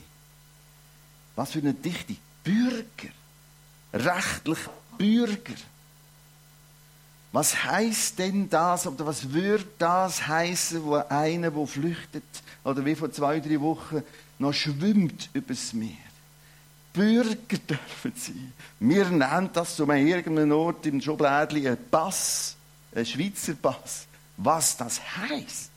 Was 1.35 1.51
für 1.51 1.59
eine 1.59 1.73
Dichte. 1.73 2.15
Bürger. 2.43 3.13
Rechtlich 3.93 4.59
Bürger. 4.97 5.59
Was 7.31 7.63
heißt 7.63 8.17
denn 8.17 8.49
das, 8.49 8.87
oder 8.87 9.05
was 9.05 9.31
würde 9.31 9.67
das 9.77 10.27
heißen, 10.27 10.83
wo 10.83 10.95
einer, 10.95 11.51
der 11.51 11.67
flüchtet, 11.67 12.23
oder 12.63 12.83
wie 12.83 12.95
vor 12.95 13.11
zwei, 13.11 13.39
drei 13.39 13.61
Wochen, 13.61 14.01
noch 14.39 14.53
schwimmt 14.53 15.29
übers 15.33 15.73
Meer? 15.73 16.09
Bürger 16.93 17.57
dürfen 17.57 18.13
sein. 18.15 18.53
Wir 18.79 19.09
nennen 19.09 19.49
das 19.53 19.79
an 19.79 20.07
irgendeinem 20.07 20.51
Ort 20.53 20.85
im 20.85 20.99
Schublädchen 20.99 21.67
ein 21.67 21.77
Pass, 21.91 22.55
ein 22.95 23.05
Schweizer 23.05 23.53
Pass. 23.53 24.07
Was 24.37 24.75
das 24.77 24.99
heißt? 25.17 25.71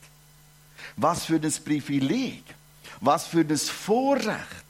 Was 0.97 1.25
für 1.25 1.35
ein 1.35 1.53
Privileg? 1.63 2.43
Was 3.01 3.27
für 3.27 3.41
ein 3.41 3.57
Vorrecht? 3.57 4.63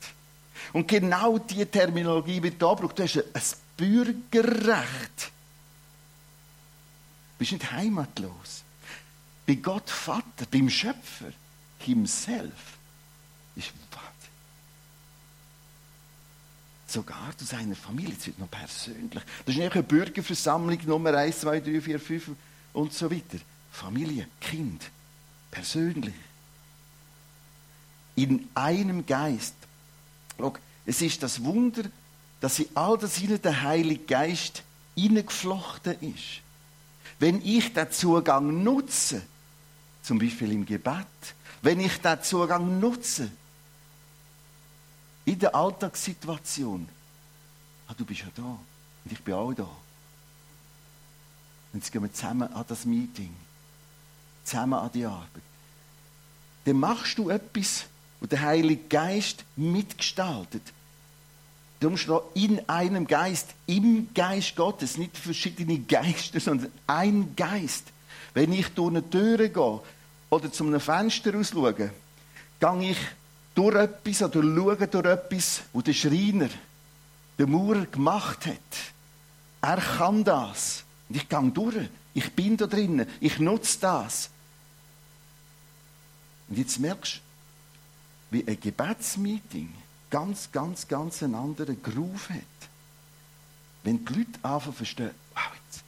Und 0.73 0.87
genau 0.87 1.37
diese 1.37 1.69
Terminologie 1.69 2.41
wird 2.41 2.61
da 2.61 2.73
gebraucht. 2.73 2.99
Du 2.99 3.03
hast 3.03 3.17
ein 3.17 3.41
Bürgerrecht. 3.77 5.31
Du 7.31 7.37
bist 7.37 7.51
nicht 7.51 7.71
heimatlos. 7.71 8.63
Bei 9.45 9.55
Gott 9.55 9.89
Vater, 9.89 10.45
beim 10.49 10.69
Schöpfer, 10.69 11.31
himself, 11.79 12.77
ist 13.55 13.71
Wahnsinn. 13.91 14.13
Sogar 16.87 17.37
zu 17.37 17.45
seiner 17.45 17.75
Familie, 17.75 18.15
das 18.15 18.27
wird 18.27 18.39
noch 18.39 18.51
persönlich. 18.51 19.23
Das 19.45 19.55
ist 19.55 19.57
nicht 19.57 19.73
eine 19.73 19.83
Bürgerversammlung 19.83 20.79
Nummer 20.85 21.13
1, 21.13 21.39
2, 21.41 21.59
3, 21.59 21.81
4, 21.81 21.99
5 21.99 22.31
und 22.73 22.93
so 22.93 23.09
weiter. 23.09 23.39
Familie, 23.71 24.27
Kind, 24.39 24.83
persönlich. 25.49 26.13
In 28.15 28.47
einem 28.53 29.05
Geist. 29.05 29.55
Schau, 30.37 30.53
es 30.85 31.01
ist 31.01 31.23
das 31.23 31.43
Wunder, 31.43 31.83
dass 32.39 32.59
in 32.59 32.67
all 32.75 32.97
das 32.97 33.15
hinein 33.15 33.41
der 33.41 33.61
Heilige 33.63 34.03
Geist 34.03 34.63
hineingeflochten 34.95 35.99
ist. 36.01 36.41
Wenn 37.19 37.41
ich 37.43 37.73
den 37.73 37.91
Zugang 37.91 38.63
nutze, 38.63 39.21
zum 40.01 40.19
Beispiel 40.19 40.51
im 40.51 40.65
Gebet, 40.65 41.07
wenn 41.61 41.79
ich 41.79 41.97
den 42.01 42.21
Zugang 42.21 42.79
nutze, 42.79 43.31
in 45.25 45.39
der 45.39 45.55
Alltagssituation, 45.55 46.87
ah, 47.87 47.93
du 47.97 48.05
bist 48.05 48.21
ja 48.21 48.27
da 48.35 48.43
und 48.43 49.11
ich 49.11 49.21
bin 49.21 49.33
auch 49.33 49.53
da. 49.53 49.63
Und 51.71 51.79
jetzt 51.79 51.91
gehen 51.91 52.03
wir 52.03 52.13
zusammen 52.13 52.53
an 52.53 52.65
das 52.67 52.85
Meeting, 52.85 53.33
zusammen 54.43 54.73
an 54.73 54.91
die 54.93 55.05
Arbeit. 55.05 55.27
Dann 56.65 56.79
machst 56.79 57.17
du 57.17 57.29
etwas, 57.29 57.85
wo 58.19 58.27
der 58.27 58.41
Heilige 58.41 58.83
Geist 58.87 59.43
mitgestaltet. 59.55 60.61
Darum 61.79 61.97
steht 61.97 62.21
in 62.35 62.69
einem 62.69 63.07
Geist, 63.07 63.49
im 63.65 64.07
Geist 64.13 64.55
Gottes, 64.55 64.97
nicht 64.97 65.17
verschiedene 65.17 65.79
Geister, 65.79 66.39
sondern 66.41 66.71
ein 66.87 67.35
Geist. 67.35 67.85
Wenn 68.33 68.53
ich 68.53 68.69
durch 68.69 68.89
eine 68.89 69.09
Tür 69.09 69.49
gehe 69.49 69.81
oder 70.29 70.51
zu 70.51 70.65
einem 70.65 70.79
Fenster 70.79 71.37
ausschaue, 71.37 71.73
gehe 71.73 71.91
ich 72.81 72.97
durch 73.55 73.75
etwas 73.75 74.21
oder 74.23 74.41
schaue 74.41 74.87
durch 74.87 75.05
etwas, 75.05 75.61
wo 75.71 75.81
der 75.81 75.93
Schreiner, 75.93 76.49
der 77.37 77.47
Maurer 77.47 77.85
gemacht 77.85 78.45
hat. 78.45 78.57
Er 79.61 79.77
kann 79.77 80.23
das. 80.23 80.83
Und 81.09 81.15
ich 81.15 81.29
gehe 81.29 81.51
durch. 81.51 81.89
Ich 82.13 82.31
bin 82.33 82.57
da 82.57 82.67
drinnen. 82.67 83.07
Ich 83.19 83.39
nutze 83.39 83.79
das. 83.79 84.29
Und 86.49 86.57
jetzt 86.57 86.79
merkst 86.79 87.15
du, 87.15 88.35
wie 88.35 88.47
ein 88.47 88.59
Gebetsmeeting 88.59 89.73
ganz, 90.09 90.51
ganz, 90.51 90.87
ganz 90.87 91.23
einen 91.23 91.35
anderen 91.35 91.81
Groove 91.81 92.29
hat. 92.29 92.69
Wenn 93.83 94.05
die 94.05 94.13
Leute 94.13 94.39
anfangen 94.43 94.75
verstehen, 94.75 95.11
wow, 95.33 95.43
jetzt 95.65 95.83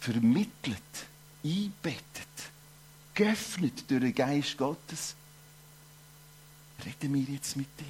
vermittelt, 0.00 0.76
einbettet, 1.44 2.28
geöffnet 3.14 3.84
durch 3.88 4.00
den 4.00 4.14
Geist 4.14 4.56
Gottes, 4.56 5.14
reden 6.84 7.14
wir 7.14 7.34
jetzt 7.34 7.56
mit 7.56 7.68
dem. 7.78 7.86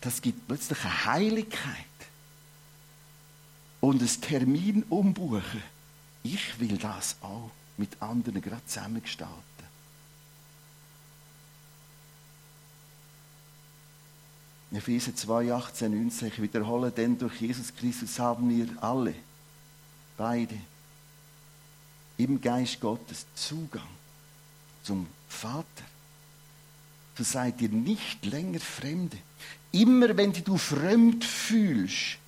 Das 0.00 0.20
gibt 0.20 0.46
plötzlich 0.46 0.78
eine 0.84 1.04
Heiligkeit 1.06 1.84
und 3.80 4.02
ein 4.02 4.20
Termin 4.20 4.82
umbuchen. 4.88 5.62
Ich 6.22 6.58
will 6.58 6.76
das 6.76 7.16
auch 7.22 7.50
mit 7.76 8.00
anderen 8.00 8.40
gerade 8.40 8.64
zusammengestalten. 8.66 9.56
Epheser 14.72 15.14
2, 15.14 15.52
18, 15.52 15.92
19, 15.92 16.28
ich 16.28 16.42
wiederhole, 16.42 16.90
denn 16.90 17.16
durch 17.16 17.40
Jesus 17.40 17.74
Christus 17.74 18.18
haben 18.18 18.50
wir 18.50 18.68
alle, 18.82 19.14
beide, 20.16 20.56
im 22.18 22.40
Geist 22.40 22.80
Gottes 22.80 23.26
Zugang 23.34 23.88
zum 24.82 25.06
Vater. 25.28 25.84
So 27.16 27.24
seid 27.24 27.60
ihr 27.62 27.70
nicht 27.70 28.24
länger 28.26 28.60
Fremde. 28.60 29.16
Immer 29.72 30.16
wenn 30.16 30.32
du 30.32 30.58
fremd 30.58 31.24
fühlst, 31.24 32.18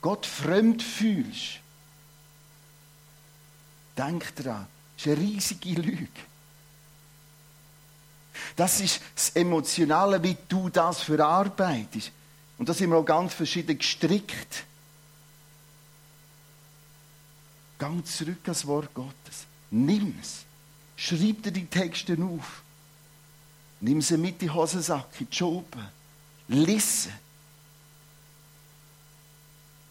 Gott 0.00 0.26
fremd 0.26 0.82
fühlst, 0.82 1.60
denk 3.96 4.34
dran, 4.36 4.66
das 4.96 5.06
ist 5.06 5.12
eine 5.12 5.20
riesige 5.20 5.80
Lüge. 5.80 6.08
Das 8.56 8.80
ist 8.80 9.00
das 9.14 9.30
Emotionale, 9.30 10.22
wie 10.22 10.36
du 10.48 10.68
das 10.68 11.02
verarbeitest. 11.02 12.10
Und 12.58 12.68
da 12.68 12.74
sind 12.74 12.90
wir 12.90 12.96
auch 12.96 13.04
ganz 13.04 13.34
verschieden 13.34 13.78
gestrickt. 13.78 14.64
Gang 17.78 18.06
zurück 18.06 18.40
ans 18.44 18.66
Wort 18.66 18.92
Gottes. 18.94 19.46
Nimm 19.70 20.16
es. 20.20 20.44
Schreib 20.96 21.42
dir 21.42 21.52
die 21.52 21.66
Texte 21.66 22.16
auf. 22.22 22.62
Nimm 23.82 24.00
sie 24.00 24.16
mit 24.16 24.34
in 24.34 24.38
die 24.38 24.50
Hosensack, 24.50 25.08
in 25.18 25.28
die 25.28 25.36
Schuppe. 25.36 25.78
Lisse. 26.46 27.10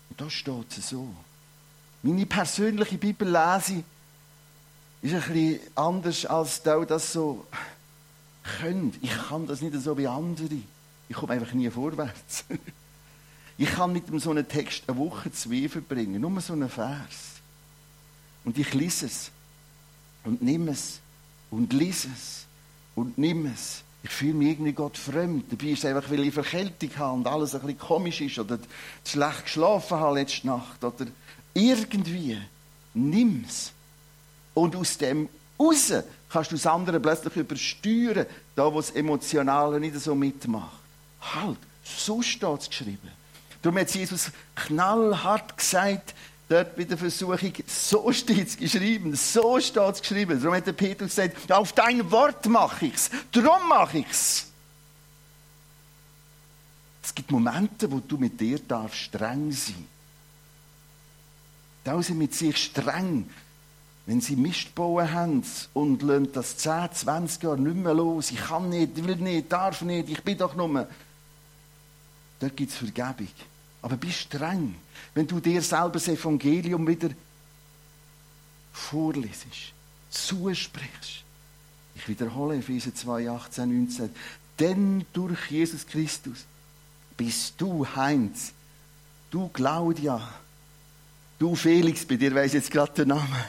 Und 0.09 0.21
da 0.21 0.29
steht 0.29 0.77
es 0.77 0.89
so. 0.89 1.13
Meine 2.01 2.25
persönliche 2.25 2.97
Bibellese 2.97 3.83
ist 5.01 5.13
ein 5.13 5.21
bisschen 5.21 5.59
anders, 5.75 6.25
als 6.25 6.63
du 6.63 6.85
das 6.85 7.11
so 7.11 7.45
könnt. 8.59 8.95
Ich 9.01 9.11
kann 9.27 9.45
das 9.45 9.61
nicht 9.61 9.75
so 9.75 9.97
wie 9.97 10.07
andere. 10.07 10.61
Ich 11.09 11.15
komme 11.15 11.33
einfach 11.33 11.53
nie 11.53 11.69
vorwärts. 11.69 12.45
Ich 13.57 13.69
kann 13.69 13.93
mit 13.93 14.07
so 14.19 14.31
einem 14.31 14.47
Text 14.47 14.85
eine 14.87 14.97
Woche, 14.97 15.31
zwei 15.31 15.69
verbringen. 15.69 16.19
Nur 16.19 16.41
so 16.41 16.53
einen 16.53 16.67
Vers. 16.67 17.41
Und 18.43 18.57
ich 18.57 18.73
lese 18.73 19.05
es. 19.05 19.29
Und 20.23 20.41
nimm 20.41 20.67
es. 20.67 20.99
Und 21.51 21.71
lese 21.71 22.07
es. 22.11 22.47
Und 22.95 23.17
nimm 23.17 23.45
es. 23.45 23.83
Ich 24.03 24.09
fühle 24.09 24.33
mich 24.33 24.49
irgendwie 24.49 24.73
Gott 24.73 24.97
fremd. 24.97 25.51
Dabei 25.51 25.67
ist 25.67 25.79
es 25.79 25.85
einfach, 25.85 26.09
weil 26.09 26.25
ich 26.25 26.33
Verkältung 26.33 26.89
habe 26.97 27.13
und 27.13 27.27
alles 27.27 27.53
ein 27.53 27.61
bisschen 27.61 27.79
komisch 27.79 28.21
ist 28.21 28.39
oder 28.39 28.57
schlecht 29.05 29.43
geschlafen 29.43 29.99
habe 29.99 30.19
letzte 30.19 30.47
Nacht 30.47 30.83
oder 30.83 31.05
irgendwie. 31.53 32.37
Nimm 32.93 33.45
es. 33.47 33.71
Und 34.53 34.75
aus 34.75 34.97
dem 34.97 35.29
raus 35.59 35.93
kannst 36.29 36.51
du 36.51 36.55
das 36.55 36.65
andere 36.65 36.99
plötzlich 36.99 37.35
übersteuern, 37.35 38.25
da 38.55 38.73
wo 38.73 38.77
das 38.77 38.91
Emotionale 38.91 39.79
nicht 39.79 39.95
so 39.99 40.15
mitmacht. 40.15 40.79
Halt, 41.21 41.59
so 41.83 42.21
steht 42.21 42.59
es 42.59 42.69
geschrieben. 42.69 43.11
Darum 43.61 43.77
hat 43.77 43.93
Jesus 43.93 44.31
knallhart 44.55 45.55
gesagt, 45.55 46.15
dort 46.51 46.75
bei 46.75 46.83
der 46.83 46.97
Versuchung, 46.97 47.53
so 47.65 48.11
steht 48.11 48.47
es 48.47 48.57
geschrieben, 48.57 49.15
so 49.15 49.59
steht 49.59 49.95
es 49.95 50.01
geschrieben. 50.01 50.39
Darum 50.39 50.55
hat 50.55 50.67
der 50.67 50.73
Petrus 50.73 51.15
gesagt, 51.15 51.51
auf 51.51 51.71
dein 51.71 52.09
Wort 52.11 52.45
mache 52.47 52.87
ich 52.87 52.95
es, 52.95 53.09
darum 53.31 53.69
mache 53.69 53.99
ich 53.99 54.09
es. 54.09 54.47
Es 57.03 57.15
gibt 57.15 57.31
Momente, 57.31 57.89
wo 57.89 57.99
du 57.99 58.17
mit 58.17 58.39
dir 58.39 58.59
darfst 58.59 58.99
streng 58.99 59.51
sein. 59.51 59.87
Da 61.83 62.01
sind 62.01 62.19
mit 62.19 62.35
sich 62.35 62.57
streng. 62.57 63.29
Wenn 64.05 64.21
sie 64.21 64.35
Mist 64.35 64.75
bauen 64.75 65.11
haben 65.11 65.43
und 65.73 66.01
lassen 66.01 66.31
das 66.33 66.57
10, 66.57 66.89
20 66.91 67.43
Jahre 67.43 67.59
nicht 67.59 67.77
mehr 67.77 67.93
los, 67.93 68.31
ich 68.31 68.39
kann 68.39 68.69
nicht, 68.69 69.03
will 69.03 69.15
nicht, 69.15 69.51
darf 69.51 69.81
nicht, 69.81 70.09
ich 70.09 70.21
bin 70.23 70.37
doch 70.37 70.55
nur. 70.55 70.87
Dort 72.39 72.57
gibt 72.57 72.71
es 72.71 72.77
Vergebung. 72.77 73.29
Aber 73.81 73.97
bist 73.97 74.19
streng, 74.19 74.75
wenn 75.13 75.27
du 75.27 75.39
dir 75.39 75.61
selber 75.61 75.93
das 75.93 76.07
Evangelium 76.07 76.87
wieder 76.87 77.09
vorlesest, 78.71 79.73
zusprichst. 80.09 81.23
Ich 81.95 82.07
wiederhole 82.07 82.57
Epheser 82.57 82.93
2, 82.93 83.29
18, 83.29 83.85
19. 83.85 84.09
Denn 84.59 85.05
durch 85.13 85.49
Jesus 85.49 85.85
Christus 85.85 86.45
bist 87.17 87.55
du 87.57 87.85
Heinz, 87.95 88.53
du 89.31 89.47
Claudia, 89.49 90.33
du 91.39 91.55
Felix, 91.55 92.05
bei 92.05 92.15
dir 92.15 92.33
weiß 92.33 92.53
jetzt 92.53 92.71
gerade 92.71 92.93
der 92.93 93.05
Name 93.07 93.45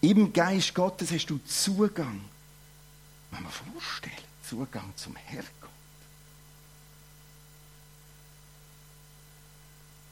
im 0.00 0.32
Geist 0.32 0.74
Gottes 0.74 1.10
hast 1.10 1.26
du 1.26 1.38
Zugang. 1.46 2.20
Wenn 3.30 3.42
man 3.42 3.52
vorstellen, 3.52 4.14
Zugang 4.48 4.92
zum 4.94 5.16
Herrgott. 5.16 5.65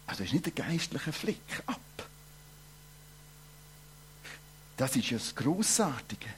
Also 0.07 0.23
das 0.23 0.33
ist 0.33 0.35
nicht 0.35 0.47
ein 0.47 0.55
geistlicher 0.55 1.13
Flick 1.13 1.63
ab. 1.67 1.81
Das 4.77 4.97
ist 4.97 5.11
ja 5.11 5.19
das 5.19 5.35
Grossartige. 5.35 6.29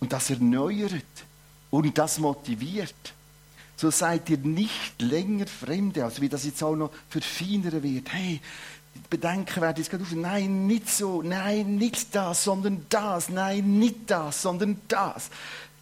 Und 0.00 0.12
das 0.12 0.30
erneuert 0.30 1.04
und 1.70 1.96
das 1.96 2.18
motiviert. 2.18 3.14
So 3.76 3.90
seid 3.90 4.28
ihr 4.30 4.38
nicht 4.38 5.00
länger 5.00 5.46
Fremde, 5.46 6.04
also 6.04 6.22
wie 6.22 6.28
das 6.28 6.44
jetzt 6.44 6.62
auch 6.62 6.76
noch 6.76 6.90
verfeinern 7.08 7.82
wird. 7.82 8.12
Hey, 8.12 8.40
die 8.94 9.00
Bedenken 9.08 9.60
werden 9.60 9.78
jetzt 9.78 9.90
gerade 9.90 10.04
auf. 10.04 10.12
Nein, 10.12 10.66
nicht 10.66 10.88
so. 10.88 11.22
Nein, 11.22 11.76
nicht 11.76 12.14
das, 12.14 12.44
sondern 12.44 12.86
das. 12.88 13.28
Nein, 13.28 13.78
nicht 13.78 14.10
das, 14.10 14.42
sondern 14.42 14.80
das. 14.88 15.30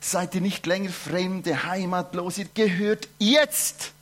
Seid 0.00 0.34
ihr 0.34 0.40
nicht 0.40 0.64
länger 0.66 0.90
Fremde, 0.90 1.64
heimatlos. 1.64 2.38
Ihr 2.38 2.48
gehört 2.54 3.08
jetzt. 3.18 3.92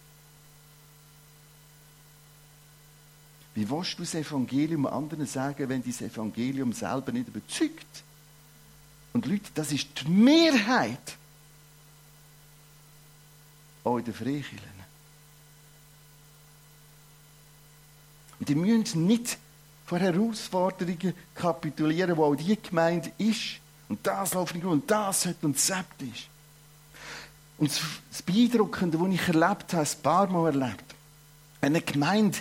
Wie 3.59 3.69
willst 3.69 3.99
du 3.99 4.05
das 4.05 4.15
Evangelium 4.15 4.87
anderen 4.87 5.27
sagen, 5.27 5.69
wenn 5.69 5.83
dieses 5.83 6.03
Evangelium 6.03 6.73
selber 6.73 7.11
nicht 7.11 7.27
überzeugt? 7.27 8.05
Und 9.13 9.27
Leute, 9.27 9.51
das 9.53 9.73
ist 9.73 9.89
die 10.01 10.09
Mehrheit. 10.09 11.17
Auch 13.83 13.99
in 13.99 14.05
den 14.05 14.15
Freikirchen. 14.15 14.79
Und 18.39 18.49
die 18.49 18.55
müssen 18.55 19.09
nicht 19.09 19.37
vor 19.87 19.99
Herausforderungen 19.99 21.13
kapitulieren, 21.35 22.17
wo 22.17 22.27
auch 22.27 22.37
die 22.37 22.57
Gemeinde 22.63 23.11
ist. 23.19 23.59
Und 23.89 24.07
das 24.07 24.35
läuft 24.35 24.55
nicht 24.55 24.67
und 24.67 24.89
das 24.89 25.27
hat 25.27 25.43
und 25.43 25.57
das 25.57 25.69
ist. 25.69 26.29
Und 27.59 27.73
das 28.09 28.23
Beeindruckende, 28.23 29.01
was 29.01 29.09
ich 29.09 29.27
erlebt 29.27 29.73
habe, 29.73 29.83
ein 29.83 30.03
paar 30.05 30.29
Mal 30.29 30.55
erlebt, 30.55 30.85
eine 31.61 31.81
Gemeinde 31.81 32.39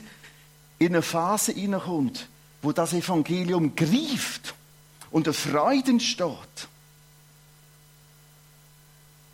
in 0.80 0.88
eine 0.88 1.02
Phase 1.02 1.52
hineinkommt, 1.54 2.28
wo 2.62 2.72
das 2.72 2.94
Evangelium 2.94 3.76
greift 3.76 4.54
und 5.12 5.28
eine 5.28 5.34
Freude 5.34 5.92
entsteht, 5.92 6.68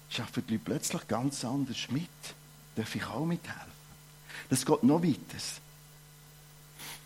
schaffen 0.10 0.44
die 0.48 0.54
Leute 0.54 0.64
plötzlich 0.66 1.08
ganz 1.08 1.44
anders 1.44 1.90
mit. 1.90 2.10
Darf 2.76 2.96
ich 2.96 3.06
auch 3.06 3.26
mithelfen? 3.26 3.74
Das 4.50 4.66
geht 4.66 4.84
noch 4.84 5.04
weiter. 5.04 5.38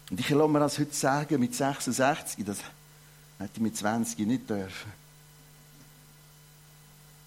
Und 0.09 0.19
ich 0.19 0.29
lasse 0.29 0.49
mir 0.49 0.59
das 0.59 0.79
heute 0.79 0.93
sagen, 0.93 1.39
mit 1.39 1.53
66, 1.53 2.45
das 2.45 2.59
hätte 3.39 3.51
ich 3.55 3.61
mit 3.61 3.75
20 3.75 4.19
nicht 4.19 4.49
dürfen. 4.49 4.91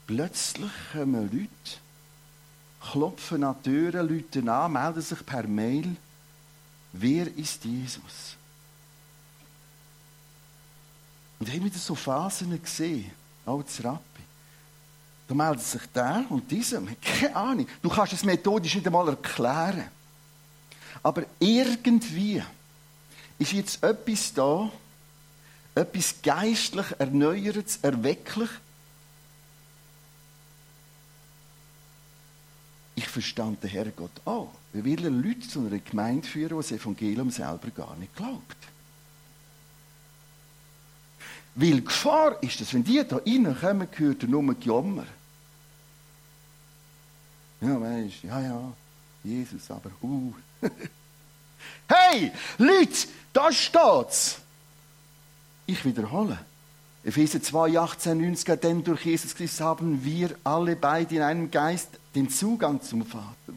Plötzlich 0.07 0.71
kommen 0.93 1.31
Leute, 1.31 1.79
klopfen 2.81 3.45
an 3.45 3.63
Türen, 3.63 4.09
Leute 4.09 4.51
an, 4.51 4.73
melden 4.73 5.03
sich 5.03 5.25
per 5.25 5.47
Mail. 5.47 5.97
Wer 6.93 7.27
ist 7.37 7.65
Jesus? 7.65 8.37
Und 11.39 11.49
ich 11.49 11.55
habe 11.55 11.65
wieder 11.65 11.79
so 11.79 11.95
Phasen 11.95 12.61
gesehen, 12.63 13.11
auch 13.47 13.59
als 13.59 13.83
Rappi. 13.83 14.23
Da 15.27 15.35
meldet 15.35 15.65
sich 15.65 15.83
der 15.95 16.25
und 16.29 16.51
dieser, 16.51 16.83
keine 17.01 17.37
Ahnung. 17.37 17.67
Du 17.81 17.89
kannst 17.89 18.13
es 18.13 18.25
methodisch 18.25 18.75
nicht 18.75 18.87
einmal 18.87 19.09
erklären. 19.09 19.89
Aber 21.03 21.25
irgendwie 21.39 22.43
ist 23.39 23.53
jetzt 23.53 23.83
etwas 23.83 24.35
da, 24.35 24.71
etwas 25.75 26.15
geistlich 26.23 26.87
erneuertes, 26.99 27.79
erwecklich. 27.81 28.51
Ich 32.97 33.09
verstand 33.09 33.63
den 33.63 33.71
Herrgott 33.71 34.11
auch. 34.27 34.53
Wir 34.73 34.85
wollen 34.85 35.23
Leute 35.23 35.49
zu 35.49 35.61
einer 35.61 35.79
Gemeinde 35.79 36.27
führen, 36.27 36.49
die 36.51 36.55
das 36.57 36.73
Evangelium 36.73 37.31
selber 37.31 37.71
gar 37.71 37.97
nicht 37.97 38.15
glaubt. 38.15 38.57
Weil 41.55 41.73
die 41.73 41.85
Gefahr 41.85 42.41
ist, 42.43 42.61
dass 42.61 42.73
wenn 42.73 42.85
die 42.85 43.03
da 43.07 43.17
reinkommen, 43.17 43.89
gehört 43.91 44.23
nur 44.23 44.55
Gejammer. 44.55 45.07
Ja, 47.61 47.81
weißt 47.81 48.23
ja, 48.23 48.41
ja, 48.41 48.73
Jesus, 49.23 49.71
aber 49.71 49.91
uh. 50.03 50.33
hey, 51.89 52.33
Leute, 52.57 53.09
da 53.33 53.53
steht's. 53.53 54.39
Ich 55.67 55.85
wiederhole. 55.85 56.39
Epheser 57.05 57.43
2, 57.43 57.79
18, 57.79 58.19
19, 58.19 58.61
denn 58.61 58.85
durch 58.85 59.05
Jesus 59.05 59.35
Christus 59.35 59.61
haben 59.61 60.05
wir 60.05 60.37
alle 60.45 60.77
beide 60.77 61.17
in 61.17 61.23
einem 61.23 61.51
Geist 61.51 61.89
den 62.15 62.29
Zugang 62.29 62.81
zum 62.83 63.05
Vater. 63.05 63.55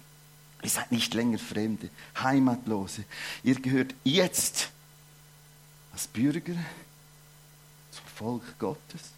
Ihr 0.64 0.70
seid 0.70 0.92
nicht 0.92 1.14
länger 1.14 1.40
Fremde, 1.40 1.90
Heimatlose. 2.18 3.04
Ihr 3.44 3.60
gehört 3.60 3.94
jetzt 4.06 4.70
als 5.92 6.08
Bürger 6.08 6.56
zum 7.92 8.06
Volk 8.16 8.58
Gottes, 8.58 9.12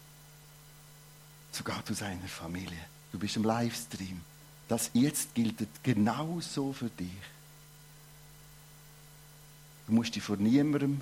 sogar 1.52 1.84
zu 1.84 1.94
seiner 1.94 2.26
Familie. 2.26 2.78
Du 3.12 3.18
bist 3.18 3.36
im 3.36 3.44
Livestream. 3.44 4.20
Das 4.68 4.90
jetzt 4.92 5.34
gilt 5.34 5.64
genauso 5.84 6.72
für 6.72 6.90
dich. 6.90 7.12
Du 9.86 9.92
musst 9.92 10.16
dich 10.16 10.22
vor 10.24 10.36
niemandem, 10.36 11.00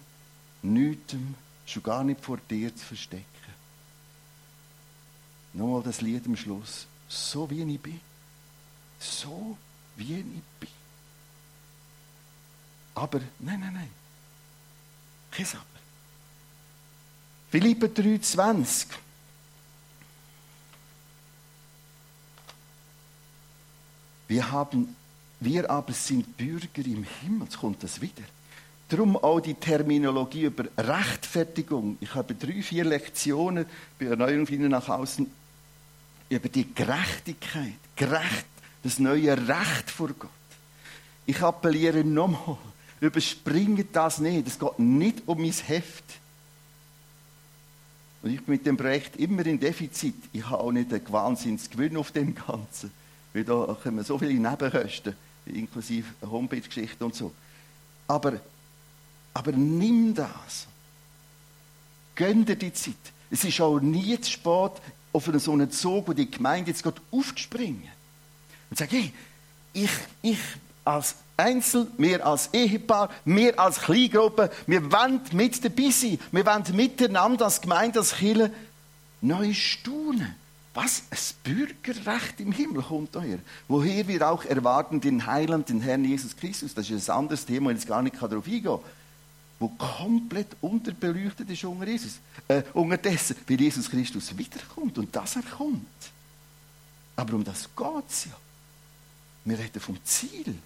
niemandem, 0.60 1.34
schon 1.64 1.82
gar 1.82 2.04
nicht 2.04 2.22
vor 2.22 2.36
dir 2.50 2.76
zu 2.76 2.84
verstecken. 2.84 3.24
Nochmal 5.54 5.82
das 5.82 6.02
Lied 6.02 6.26
am 6.26 6.36
Schluss. 6.36 6.86
So 7.08 7.48
wie 7.48 7.62
ich 7.62 7.80
bin. 7.80 8.00
So 8.98 9.56
wie 9.96 10.14
ich 10.20 10.24
bin. 10.60 10.68
Aber, 12.94 13.20
nein, 13.38 13.60
nein, 13.60 13.72
nein. 13.74 13.90
Kein 15.30 15.46
Aber. 15.46 15.64
Philippe 17.50 17.86
3,20. 17.86 18.86
Wir 24.28 24.50
haben, 24.50 24.96
wir 25.40 25.70
aber 25.70 25.92
sind 25.92 26.36
Bürger 26.36 26.84
im 26.84 27.04
Himmel. 27.20 27.44
Jetzt 27.44 27.58
kommt 27.58 27.82
das 27.82 28.00
wieder. 28.00 28.22
Darum 28.88 29.16
auch 29.16 29.40
die 29.40 29.54
Terminologie 29.54 30.42
über 30.42 30.64
Rechtfertigung. 30.76 31.96
Ich 32.00 32.14
habe 32.14 32.34
drei, 32.34 32.62
vier 32.62 32.84
Lektionen 32.84 33.66
bei 33.98 34.06
Erneuerung 34.06 34.46
von 34.46 34.68
nach 34.68 34.88
außen 34.88 35.30
über 36.28 36.48
die 36.48 36.72
Gerechtigkeit. 36.74 37.74
Gerecht, 37.96 38.46
das 38.84 39.00
neue 39.00 39.36
Recht 39.36 39.90
vor 39.90 40.10
Gott. 40.16 40.30
Ich 41.26 41.42
appelliere 41.42 42.04
nochmal, 42.04 42.58
überspringe 43.00 43.84
das 43.84 44.18
nicht. 44.18 44.46
Es 44.46 44.58
geht 44.58 44.78
nicht 44.78 45.22
um 45.26 45.40
mein 45.40 45.50
Heft. 45.50 46.04
Und 48.22 48.30
ich 48.30 48.42
bin 48.42 48.54
mit 48.54 48.66
dem 48.66 48.76
Projekt 48.76 49.16
immer 49.16 49.44
in 49.44 49.58
Defizit. 49.58 50.14
Ich 50.32 50.48
habe 50.48 50.62
auch 50.62 50.72
nicht 50.72 50.92
einen 50.92 51.12
Wahnsinnsgewinn 51.12 51.96
auf 51.96 52.12
dem 52.12 52.34
Ganzen. 52.34 52.92
Weil 53.32 53.44
da 53.44 53.76
kommen 53.82 54.04
so 54.04 54.18
viele 54.18 54.34
Nebenkosten, 54.34 55.16
inklusive 55.46 56.06
Homepage-Geschichte 56.22 57.04
und 57.04 57.14
so. 57.14 57.32
Aber 58.06 58.40
aber 59.34 59.50
nimm 59.50 60.14
das. 60.14 60.68
Gönn 62.14 62.44
dir 62.44 62.54
die 62.54 62.72
Zeit. 62.72 62.94
Es 63.30 63.44
ist 63.44 63.60
auch 63.60 63.80
nie 63.80 64.18
zu 64.20 64.30
spät, 64.30 64.72
auf 65.12 65.30
so 65.36 65.52
einen 65.52 65.70
Zug, 65.70 66.08
wo 66.08 66.12
die 66.12 66.30
Gemeinde 66.30 66.70
jetzt 66.70 66.86
aufzuspringen. 67.10 67.88
Und 68.74 68.78
sag, 68.78 68.90
hey, 68.90 69.12
ich, 69.72 69.90
ich 70.20 70.38
als 70.84 71.14
Einzel, 71.36 71.86
wir 71.96 72.26
als 72.26 72.52
Ehepaar, 72.52 73.08
wir 73.24 73.56
als 73.56 73.78
Kleingruppe, 73.78 74.50
wir 74.66 74.90
wollen 74.90 75.20
mit 75.30 75.64
dabei 75.64 75.90
sein. 75.90 76.18
Wir 76.32 76.44
wollen 76.44 76.64
miteinander 76.74 77.44
als 77.44 77.60
Gemeinde, 77.60 78.00
als 78.00 78.16
Kirche 78.16 78.50
neu 79.20 79.54
staunen. 79.54 80.34
Was? 80.74 81.04
Ein 81.08 81.18
Bürgerrecht 81.44 82.40
im 82.40 82.50
Himmel 82.50 82.82
kommt 82.82 83.14
daher. 83.14 83.38
Woher 83.68 84.08
wir 84.08 84.28
auch 84.28 84.44
erwarten 84.44 85.00
den 85.00 85.24
Heiland, 85.24 85.68
den 85.68 85.80
Herrn 85.80 86.04
Jesus 86.04 86.36
Christus. 86.36 86.74
Das 86.74 86.90
ist 86.90 87.08
ein 87.08 87.16
anderes 87.16 87.46
Thema, 87.46 87.70
ich 87.70 87.76
jetzt 87.76 87.86
gar 87.86 88.02
nicht 88.02 88.20
darauf 88.20 88.44
eingehen 88.44 88.80
wo 89.60 89.68
komplett 89.68 90.48
unterbeleuchtet 90.60 91.48
ist 91.48 91.62
unter 91.62 91.86
Jesus, 91.86 92.18
äh, 92.48 92.64
unterdessen, 92.72 93.36
wie 93.46 93.54
Jesus 93.54 93.88
Christus 93.88 94.36
wiederkommt 94.36 94.98
und 94.98 95.14
dass 95.14 95.36
er 95.36 95.42
kommt. 95.42 95.86
Aber 97.14 97.34
um 97.34 97.44
das 97.44 97.68
geht 97.76 98.10
es 98.10 98.24
ja. 98.24 98.32
Wir 99.44 99.58
reden 99.58 99.80
vom 99.80 100.02
Ziel. 100.04 100.56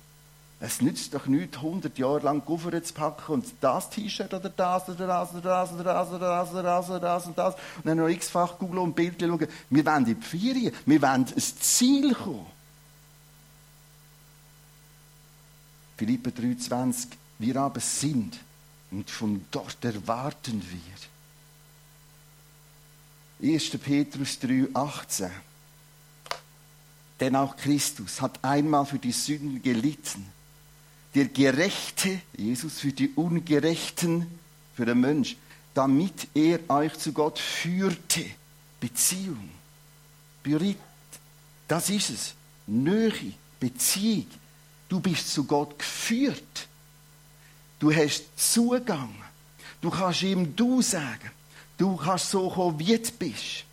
Es 0.60 0.80
nützt 0.80 1.14
doch 1.14 1.26
nichts, 1.26 1.58
100 1.58 1.96
Jahre 1.98 2.20
lang 2.20 2.44
Koffer 2.44 2.82
zu 2.82 2.92
packen 2.92 3.32
und 3.32 3.46
das 3.60 3.90
T-Shirt 3.90 4.34
oder 4.34 4.50
das 4.50 4.88
oder 4.88 5.06
das 5.06 5.32
oder 5.32 5.40
das 5.40 5.72
oder 5.72 5.84
das 5.84 6.10
oder 6.10 6.24
das 6.24 6.50
oder 6.50 6.62
das 6.62 6.90
oder 6.90 7.00
das 7.00 7.26
und 7.26 7.38
das 7.38 7.54
und 7.54 7.86
dann 7.86 7.98
noch 7.98 8.08
x-fach 8.08 8.58
googeln 8.58 8.82
und 8.82 8.96
Bilder 8.96 9.28
schauen. 9.28 9.46
Wir 9.70 9.86
wollen 9.86 10.06
in 10.06 10.16
die 10.16 10.26
Ferien, 10.26 10.74
wir 10.84 11.00
wollen 11.00 11.26
ins 11.26 11.56
Ziel 11.60 12.12
kommen. 12.12 12.46
Philippe 15.96 16.30
3,20 16.30 17.06
Wir 17.38 17.56
aber 17.56 17.80
sind 17.80 18.40
und 18.90 19.08
von 19.10 19.44
dort 19.52 19.84
erwarten 19.84 20.62
wir. 23.40 23.54
1. 23.54 23.70
Petrus 23.78 24.40
3, 24.40 24.68
18. 24.74 25.30
Denn 27.20 27.34
auch 27.36 27.56
Christus 27.56 28.20
hat 28.20 28.42
einmal 28.44 28.86
für 28.86 28.98
die 28.98 29.12
Sünden 29.12 29.62
gelitten. 29.62 30.26
Der 31.14 31.26
Gerechte, 31.26 32.20
Jesus 32.36 32.78
für 32.78 32.92
die 32.92 33.10
Ungerechten, 33.10 34.26
für 34.74 34.86
den 34.86 35.00
Mensch, 35.00 35.36
damit 35.74 36.28
er 36.34 36.60
euch 36.68 36.94
zu 36.98 37.12
Gott 37.12 37.38
führte. 37.38 38.24
Beziehung. 38.80 39.50
Pyrit. 40.42 40.78
Das 41.66 41.90
ist 41.90 42.10
es. 42.10 42.34
Nähe, 42.66 43.32
Beziehung. 43.58 44.26
Du 44.88 45.00
bist 45.00 45.32
zu 45.32 45.44
Gott 45.44 45.78
geführt. 45.78 46.68
Du 47.78 47.92
hast 47.92 48.24
Zugang. 48.36 49.14
Du 49.80 49.90
kannst 49.90 50.22
ihm 50.22 50.54
du 50.54 50.82
sagen. 50.82 51.30
Du 51.76 51.96
kannst 51.96 52.30
so 52.30 52.48
kommen, 52.48 52.78
wie 52.78 52.98
du 52.98 53.10
bist. 53.18 53.64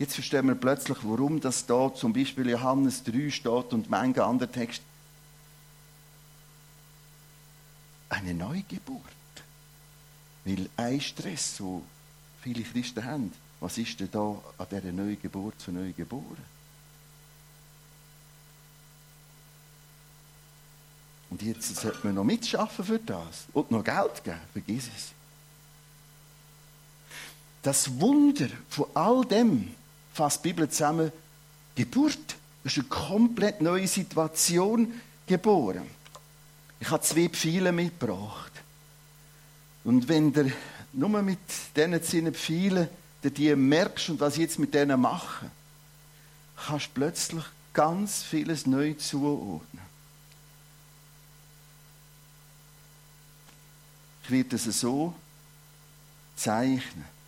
Jetzt 0.00 0.14
verstehen 0.14 0.46
wir 0.48 0.54
plötzlich, 0.54 0.96
warum 1.02 1.40
das 1.40 1.66
da 1.66 1.92
zum 1.94 2.14
Beispiel 2.14 2.48
Johannes 2.48 3.04
3 3.04 3.30
steht 3.30 3.72
und 3.74 3.90
manche 3.90 4.24
andere 4.24 4.50
Texte. 4.50 4.82
Eine 8.08 8.32
Neugeburt. 8.32 9.04
Weil 10.46 10.70
ein 10.78 11.02
Stress, 11.02 11.58
so 11.58 11.82
viele 12.40 12.62
Christen 12.62 13.04
haben, 13.04 13.30
was 13.60 13.76
ist 13.76 14.00
denn 14.00 14.10
da 14.10 14.38
an 14.56 14.66
dieser 14.70 14.90
Neugeburt 14.90 15.60
zu 15.60 15.70
neu 15.70 15.92
geboren? 15.92 16.44
Und 21.28 21.42
jetzt 21.42 21.76
sollte 21.76 22.06
man 22.06 22.14
noch 22.14 22.24
mitschaffen 22.24 22.86
für 22.86 22.98
das 22.98 23.44
und 23.52 23.70
noch 23.70 23.84
Geld 23.84 24.24
geben. 24.24 24.40
Vergiss 24.54 24.88
es. 24.96 25.12
Das 27.60 28.00
Wunder 28.00 28.48
von 28.70 28.86
all 28.94 29.26
dem 29.26 29.74
fasst 30.20 30.44
die 30.44 30.48
Bibel 30.48 30.68
zusammen. 30.68 31.10
Geburt 31.74 32.36
ist 32.62 32.76
eine 32.76 32.88
komplett 32.88 33.62
neue 33.62 33.88
Situation 33.88 34.92
geboren. 35.26 35.86
Ich 36.78 36.90
habe 36.90 37.02
zwei 37.02 37.30
Pfeile 37.30 37.72
mitgebracht. 37.72 38.52
Und 39.82 40.08
wenn 40.08 40.30
du 40.30 40.52
nur 40.92 41.22
mit 41.22 41.38
diesen 41.74 42.02
zehn 42.02 42.34
Pfeilen 42.34 42.88
die 43.22 43.54
merkst 43.56 44.10
und 44.10 44.20
was 44.20 44.34
ich 44.34 44.40
jetzt 44.40 44.58
mit 44.58 44.74
denen 44.74 45.00
mache, 45.00 45.50
kannst 46.66 46.88
du 46.88 46.90
plötzlich 46.94 47.44
ganz 47.72 48.22
vieles 48.22 48.66
neu 48.66 48.92
zuordnen. 48.94 49.84
Ich 54.24 54.30
werde 54.30 54.56
es 54.56 54.64
so 54.64 55.14
zeichnen. 56.36 57.19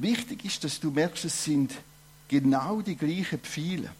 Wichtig 0.00 0.44
ist, 0.44 0.62
dass 0.62 0.78
du 0.78 0.92
merkst, 0.92 1.24
es 1.24 1.44
sind 1.44 1.74
genau 2.28 2.80
die 2.80 2.94
gleichen 2.94 3.40
Pfeile. 3.40 3.90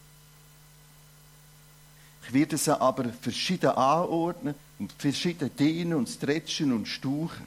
Ich 2.25 2.33
werde 2.33 2.57
sie 2.57 2.79
aber 2.81 3.13
verschieden 3.13 3.71
anordnen 3.71 4.55
und 4.79 4.93
verschieden 4.93 5.51
dehnen 5.57 5.95
und 5.95 6.09
stretchen 6.09 6.73
und 6.73 6.87
stauchen. 6.87 7.47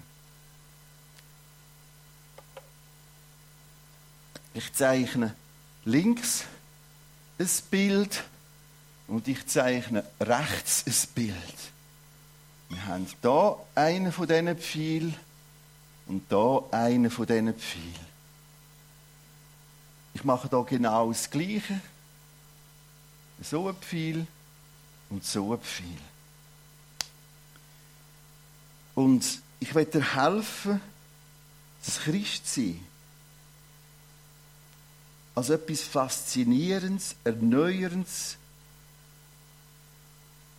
Ich 4.53 4.73
zeichne 4.73 5.33
links 5.85 6.43
ein 7.39 7.47
Bild 7.69 8.23
und 9.07 9.29
ich 9.29 9.47
zeichne 9.47 10.03
rechts 10.19 10.83
ein 10.85 11.13
Bild. 11.15 11.57
Wir 12.67 12.85
haben 12.85 13.07
hier 13.21 13.57
einen 13.75 14.11
von 14.11 14.27
diesen 14.27 14.57
Pfeilen 14.57 15.15
und 16.07 16.23
hier 16.27 16.63
einen 16.71 17.09
von 17.09 17.25
diesen 17.25 17.53
Pfeilen. 17.53 18.10
Ich 20.13 20.23
mache 20.23 20.49
hier 20.49 20.63
genau 20.63 21.09
das 21.09 21.29
Gleiche. 21.29 21.81
So 23.41 23.71
Pfeil 23.73 24.27
und 25.09 25.23
so 25.23 25.57
Pfeil. 25.57 25.97
Und 28.93 29.41
ich 29.59 29.73
werde 29.73 29.99
dir 29.99 30.15
helfen, 30.15 30.81
das 31.83 31.99
Christsein 31.99 32.85
als 35.33 35.49
etwas 35.49 35.81
Faszinierendes, 35.81 37.15
Erneuerndes, 37.23 38.37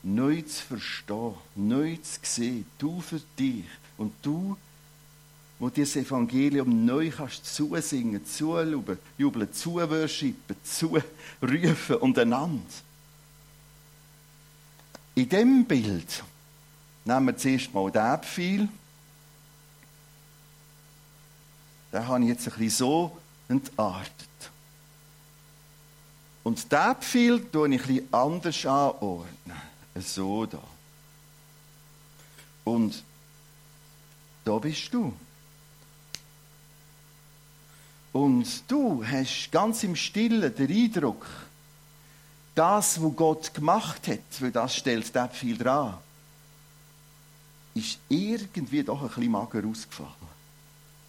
neu 0.03 0.43
zu 0.43 0.63
verstehen, 0.63 1.35
neu 1.55 1.97
zu 1.97 2.19
sehen. 2.23 2.67
Du 2.79 3.01
für 3.01 3.21
dich 3.39 3.67
und 3.99 4.13
du 4.23 4.57
wo 5.59 5.71
dir 5.71 5.85
das 5.85 5.97
Evangelium 5.97 6.85
neu 6.85 7.11
kannst 7.11 7.47
zusingen, 7.55 8.25
zujubeln, 8.27 8.99
zuworshipen, 9.53 10.57
zurufen 10.65 11.97
und 11.97 12.19
einander. 12.19 12.63
In 15.15 15.29
dem 15.29 15.65
Bild 15.65 16.25
nehmen 17.05 17.27
wir 17.27 17.37
zuerst 17.37 17.73
mal 17.73 17.91
den 17.91 18.19
Pfeil. 18.23 18.69
Den 21.93 22.09
habe 22.09 22.23
ich 22.23 22.29
jetzt 22.29 22.49
ein 22.49 22.55
bisschen 22.55 22.71
so 22.71 23.19
entartet. 23.49 24.29
Und 26.43 26.73
diesen 26.73 26.95
Pfeil 26.97 27.41
tue 27.53 27.75
ich 27.75 27.83
bisschen 27.83 28.13
anders 28.13 28.67
anordnen. 28.67 29.57
So 29.97 30.47
da. 30.47 30.63
Und 32.65 33.05
da 34.45 34.59
bist 34.59 34.93
du. 34.93 35.15
Und 38.13 38.71
du 38.71 39.05
hast 39.05 39.51
ganz 39.51 39.83
im 39.85 39.97
Stillen 39.97 40.55
den 40.55 40.71
Eindruck, 40.71 41.27
das, 42.55 43.03
was 43.03 43.17
Gott 43.17 43.55
gemacht 43.55 44.07
hat, 44.09 44.21
weil 44.41 44.51
das 44.51 44.77
stellt 44.77 45.15
der 45.15 45.29
viel 45.31 45.57
dran, 45.57 45.97
ist 47.75 47.99
irgendwie 48.09 48.83
doch 48.83 49.01
ein 49.01 49.09
bisschen 49.09 49.31
mager 49.31 49.63
ausgefallen. 49.67 50.13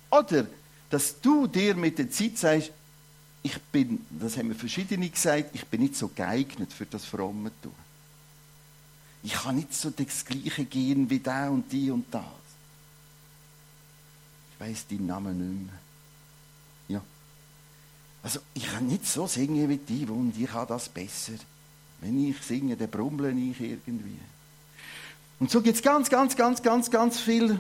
Oder, 0.10 0.48
dass 0.90 1.20
du 1.20 1.48
dir 1.48 1.76
mit 1.76 1.98
der 2.00 2.10
Zeit 2.10 2.38
sagst, 2.38 2.72
ich 3.42 3.58
bin, 3.64 4.06
das 4.10 4.38
haben 4.38 4.48
wir 4.50 4.56
verschiedene 4.56 5.10
gesagt, 5.10 5.50
ich 5.54 5.66
bin 5.66 5.82
nicht 5.82 5.98
so 5.98 6.08
geeignet 6.08 6.72
für 6.72 6.86
das 6.86 7.04
fromme 7.04 7.52
tun. 7.62 7.74
Ich 9.22 9.34
kann 9.34 9.58
nicht 9.58 9.74
so 9.74 9.90
das 9.90 10.24
Gleiche 10.24 10.64
gehen 10.64 11.10
wie 11.10 11.20
der 11.20 11.52
und 11.52 11.70
die 11.70 11.92
und 11.92 12.06
das. 12.12 12.24
Ich 14.54 14.60
weiß 14.66 14.88
deinen 14.88 15.08
Namen 15.08 15.38
nicht 15.38 15.66
mehr. 15.66 15.80
Also 18.24 18.40
ich 18.54 18.66
kann 18.66 18.88
nicht 18.88 19.06
so 19.06 19.28
singen 19.28 19.68
wie 19.68 19.78
die 19.78 20.06
und 20.06 20.34
ich 20.40 20.52
habe 20.52 20.68
das 20.68 20.88
besser. 20.88 21.34
Wenn 22.00 22.30
ich 22.30 22.42
singe, 22.42 22.76
dann 22.78 22.90
brummle 22.90 23.32
ich 23.32 23.60
irgendwie. 23.60 24.18
Und 25.40 25.52
so 25.52 25.62
gibt 25.62 25.76
es 25.76 25.84
ganz, 25.84 26.10
ganz, 26.10 26.36
ganz, 26.36 26.62
ganz, 26.62 26.90
ganz 26.90 27.20
viel. 27.20 27.60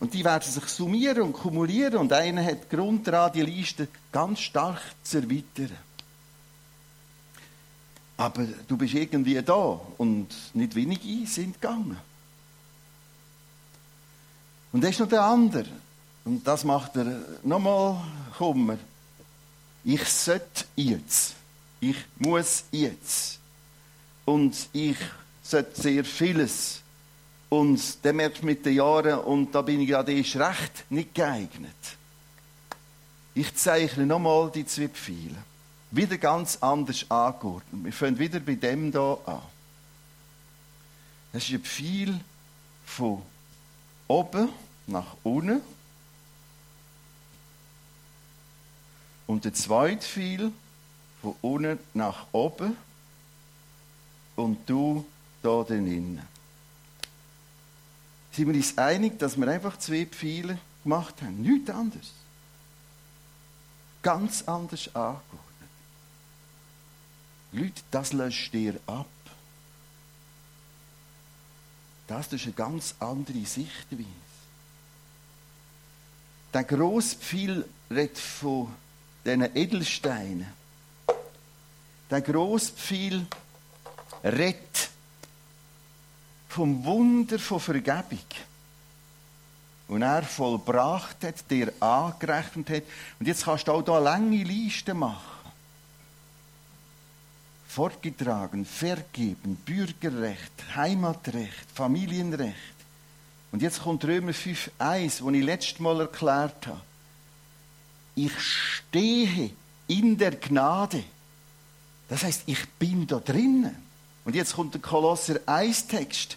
Und 0.00 0.14
die 0.14 0.24
werden 0.24 0.42
sich 0.42 0.64
summieren 0.64 1.22
und 1.22 1.32
kumulieren. 1.32 1.98
Und 1.98 2.12
einer 2.12 2.44
hat 2.44 2.68
Grund 2.68 3.06
daran, 3.06 3.32
die 3.32 3.42
Liste 3.42 3.86
ganz 4.10 4.40
stark 4.40 4.80
zu 5.04 5.18
erweitern. 5.18 5.70
Aber 8.16 8.44
du 8.66 8.76
bist 8.76 8.94
irgendwie 8.94 9.40
da 9.40 9.80
und 9.98 10.28
nicht 10.54 10.74
wenige 10.74 11.26
sind 11.26 11.60
gegangen. 11.60 11.96
Und 14.72 14.82
das 14.82 14.90
ist 14.90 15.00
noch 15.00 15.08
der 15.08 15.22
andere. 15.22 15.66
Und 16.24 16.46
das 16.46 16.64
macht 16.64 16.96
er 16.96 17.20
nochmal 17.44 18.02
Kummer. 18.36 18.78
Ich 19.84 20.04
sollte 20.04 20.64
jetzt. 20.76 21.34
Ich 21.80 21.96
muss 22.18 22.64
jetzt. 22.70 23.38
Und 24.24 24.68
ich 24.72 24.96
sollte 25.42 25.80
sehr 25.80 26.04
vieles. 26.04 26.80
Und 27.48 28.04
dann 28.04 28.16
merkt 28.16 28.42
mit 28.42 28.64
den 28.64 28.76
Jahren, 28.76 29.18
und 29.18 29.54
da 29.54 29.62
bin 29.62 29.80
ich 29.80 29.88
gerade 29.88 30.12
erst 30.12 30.36
recht 30.36 30.84
nicht 30.90 31.14
geeignet. 31.14 31.74
Ich 33.34 33.54
zeichne 33.54 34.06
nochmal 34.06 34.50
die 34.54 34.64
zwei 34.64 34.88
Pfeile. 34.88 35.36
Wieder 35.90 36.16
ganz 36.16 36.56
anders 36.60 37.04
angeordnet. 37.10 37.84
Wir 37.84 37.92
fangen 37.92 38.18
wieder 38.18 38.40
bei 38.40 38.54
dem 38.54 38.90
hier 38.90 39.18
an. 39.26 39.42
Das 41.32 41.44
ist 41.44 41.50
ein 41.50 41.60
Pfeil 41.60 42.20
von 42.84 43.22
oben 44.06 44.48
nach 44.86 45.16
unten 45.22 45.60
Und 49.32 49.46
der 49.46 49.54
zweite 49.54 50.06
fiel 50.06 50.52
von 51.22 51.34
unten 51.40 51.78
nach 51.94 52.26
oben 52.32 52.76
und 54.36 54.68
du 54.68 55.06
da 55.42 55.62
drinnen. 55.62 56.20
Sind 58.30 58.48
wir 58.48 58.54
uns 58.54 58.76
einig, 58.76 59.18
dass 59.18 59.38
wir 59.38 59.48
einfach 59.48 59.78
zwei 59.78 60.04
Pfeile 60.04 60.58
gemacht 60.82 61.22
haben? 61.22 61.40
Nichts 61.40 61.70
anderes. 61.70 62.12
Ganz 64.02 64.42
anders 64.42 64.88
angeordnet. 64.88 65.40
Leute, 67.52 67.82
das 67.90 68.12
löscht 68.12 68.52
dir 68.52 68.78
ab. 68.86 69.06
Das 72.06 72.30
ist 72.30 72.44
eine 72.44 72.52
ganz 72.52 72.96
andere 72.98 73.46
Sichtweise. 73.46 74.04
Der 76.52 76.64
grosse 76.64 77.16
Pfeil 77.16 77.64
redet 77.90 78.18
von 78.18 78.68
diesen 79.24 79.56
Edelsteinen. 79.56 80.46
der 82.10 82.20
Grosspfeil 82.20 83.26
redet 84.22 84.90
vom 86.48 86.84
Wunder 86.84 87.38
von 87.38 87.58
Vergebung. 87.58 88.18
Und 89.88 90.02
er 90.02 90.22
vollbracht 90.22 91.24
hat, 91.24 91.50
dir 91.50 91.72
angerechnet 91.80 92.70
hat. 92.70 92.82
Und 93.18 93.26
jetzt 93.26 93.44
kannst 93.44 93.66
du 93.66 93.72
auch 93.72 93.84
hier 93.84 94.00
lange 94.00 94.42
Liste 94.42 94.94
machen. 94.94 95.32
Fortgetragen, 97.68 98.66
vergeben, 98.66 99.56
Bürgerrecht, 99.64 100.76
Heimatrecht, 100.76 101.66
Familienrecht. 101.74 102.54
Und 103.50 103.62
jetzt 103.62 103.82
kommt 103.82 104.04
Römer 104.04 104.32
5,1, 104.32 105.22
wo 105.22 105.30
ich 105.30 105.42
letztes 105.42 105.80
Mal 105.80 106.00
erklärt 106.00 106.66
habe. 106.66 106.80
Ich 108.14 108.32
stehe 108.38 109.50
in 109.88 110.18
der 110.18 110.32
Gnade. 110.32 111.02
Das 112.08 112.22
heißt, 112.24 112.42
ich 112.46 112.68
bin 112.78 113.06
da 113.06 113.18
drinnen. 113.18 113.74
Und 114.24 114.34
jetzt 114.34 114.54
kommt 114.54 114.74
der 114.74 114.80
Kolosser 114.80 115.40
1 115.46 115.86
Text, 115.88 116.36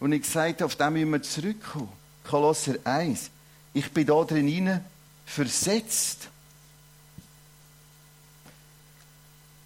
und 0.00 0.12
ich 0.12 0.22
gesagt 0.22 0.62
habe, 0.62 0.64
auf 0.64 0.76
den 0.76 0.94
müssen 0.94 1.12
wir 1.12 1.22
zurückkommen. 1.22 1.92
Kolosser 2.24 2.76
1. 2.84 3.30
Ich 3.74 3.90
bin 3.92 4.06
da 4.06 4.24
drin 4.24 4.80
versetzt. 5.26 6.28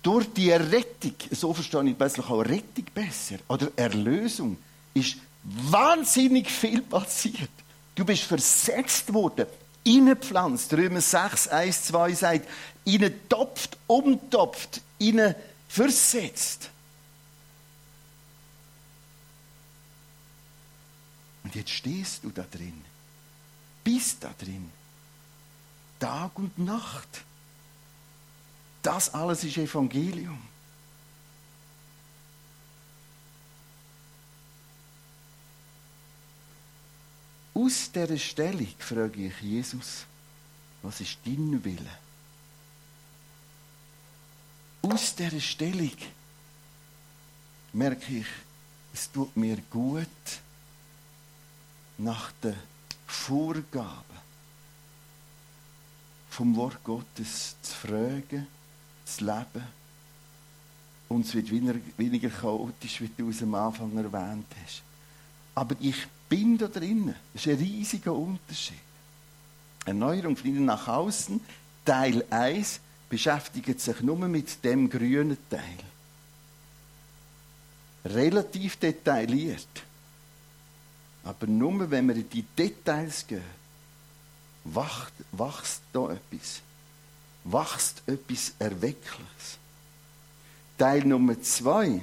Durch 0.03 0.27
die 0.35 0.51
Errettung, 0.51 1.15
so 1.31 1.55
verstehe 1.55 1.85
ich 1.85 1.97
plötzlich 1.97 2.27
auch 2.27 2.41
Rettung 2.41 2.85
besser, 2.93 3.37
oder 3.49 3.69
Erlösung, 3.77 4.59
ist 4.93 5.17
wahnsinnig 5.45 6.51
viel 6.51 6.83
passiert. 6.83 7.51
Du 7.95 8.05
bist 8.05 8.25
versetzt 8.25 9.15
worden, 9.15 9.47
innepflanzt. 9.85 10.73
Römer 10.73 11.01
6, 11.01 11.49
1, 11.49 11.85
2 11.85 12.13
sagt, 12.15 12.49
topft, 13.29 13.77
umtopft, 13.87 14.81
innen 14.99 15.35
versetzt. 15.69 16.71
Und 21.45 21.55
jetzt 21.55 21.71
stehst 21.71 22.25
du 22.25 22.31
da 22.31 22.45
drin, 22.51 22.83
bist 23.85 24.25
da 24.25 24.35
drin, 24.39 24.71
Tag 26.01 26.39
und 26.39 26.59
Nacht. 26.59 27.23
Das 28.83 29.13
alles 29.15 29.45
ist 29.45 29.57
Evangelium. 29.57 30.54
Aus 37.55 37.91
dieser 37.93 38.19
Stellung 38.19 38.75
frage 38.79 39.29
ich 39.29 39.41
Jesus, 39.41 40.05
was 40.83 41.01
ist 41.01 41.19
dein 41.25 41.65
Wille? 41.65 41.99
Aus 44.83 45.15
dieser 45.15 45.41
Stellung 45.41 45.97
merke 47.73 48.19
ich, 48.19 48.27
es 48.93 49.11
tut 49.11 49.37
mir 49.37 49.57
gut, 49.71 50.09
nach 51.99 52.33
den 52.43 52.57
Vorgaben 53.07 54.19
vom 56.31 56.57
Wort 56.57 56.83
Gottes 56.83 57.55
zu 57.63 57.73
fragen, 57.73 58.49
zu 59.05 59.25
leben. 59.25 59.65
Und 61.09 61.25
es 61.25 61.35
wird 61.35 61.51
weniger, 61.51 61.79
weniger 61.97 62.31
chaotisch, 62.31 63.01
wie 63.01 63.11
du 63.17 63.31
es 63.31 63.43
am 63.43 63.55
Anfang 63.55 63.97
erwähnt 63.97 64.47
hast. 64.65 64.83
Aber 65.55 65.77
ich 65.81 66.09
bin 66.29 66.59
da 66.59 66.69
drinnen. 66.69 67.15
Das 67.33 67.47
ist 67.47 67.53
ein 67.53 67.59
riesiger 67.59 68.15
Unterschied. 68.15 68.79
Erneuerung 69.85 70.37
von 70.37 70.51
innen 70.51 70.65
nach 70.65 70.89
außen, 70.89 71.41
Teil 71.85 72.25
1, 72.31 72.81
beschäftigt 73.09 73.81
sich 73.81 74.01
nur 74.01 74.17
mit 74.17 74.65
dem 74.65 74.89
grünen 74.89 75.37
Teil. 75.51 75.79
Relativ 78.05 78.77
detailliert. 78.77 79.69
Aber 81.25 81.47
nur 81.47 81.91
wenn 81.91 82.09
wir 82.09 82.17
in 82.17 82.29
die 82.29 82.43
Details 82.43 83.27
gehen, 83.27 83.43
wächst 84.65 85.83
da 85.93 86.11
etwas. 86.11 86.61
Wachst 87.45 88.03
etwas 88.07 88.53
Erweckliches. 88.59 89.59
Teil 90.79 91.05
Nummer 91.05 91.41
zwei 91.43 92.01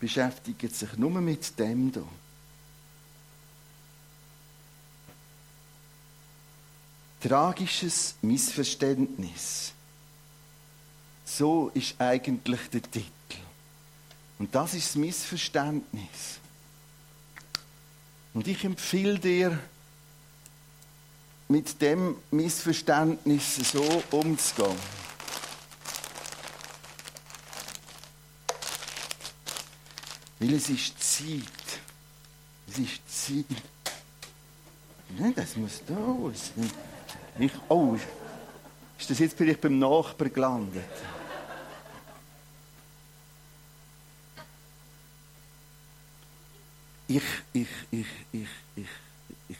beschäftigt 0.00 0.74
sich 0.74 0.96
nur 0.96 1.10
mit 1.20 1.58
dem 1.58 1.92
hier. 1.92 2.04
Tragisches 7.20 8.14
Missverständnis. 8.22 9.72
So 11.24 11.70
ist 11.74 12.00
eigentlich 12.00 12.60
der 12.70 12.82
Titel. 12.82 13.08
Und 14.38 14.54
das 14.54 14.74
ist 14.74 14.90
das 14.90 14.96
Missverständnis. 14.96 16.38
Und 18.34 18.46
ich 18.46 18.64
empfehle 18.64 19.18
dir, 19.18 19.58
mit 21.48 21.80
dem 21.80 22.16
Missverständnis 22.30 23.56
so 23.72 24.02
umzugehen. 24.10 24.76
Weil 30.38 30.54
es 30.54 30.68
ist 30.68 31.02
Zeit. 31.02 31.42
Es 32.68 32.78
ist 32.78 33.00
Zeit. 33.08 33.62
Nein, 35.18 35.34
das 35.34 35.56
muss 35.56 35.82
da 35.86 35.96
aus. 35.96 36.52
Ich, 37.38 37.52
oh, 37.68 37.96
ist 38.98 39.10
das 39.10 39.18
jetzt 39.18 39.36
vielleicht 39.36 39.60
beim 39.60 39.78
Nachbar 39.78 40.28
gelandet? 40.28 40.84
ich, 47.08 47.22
ich, 47.52 47.68
ich, 47.90 48.06
ich, 48.32 48.48
ich, 48.76 48.88
ich, 49.48 49.48
ich, 49.48 49.56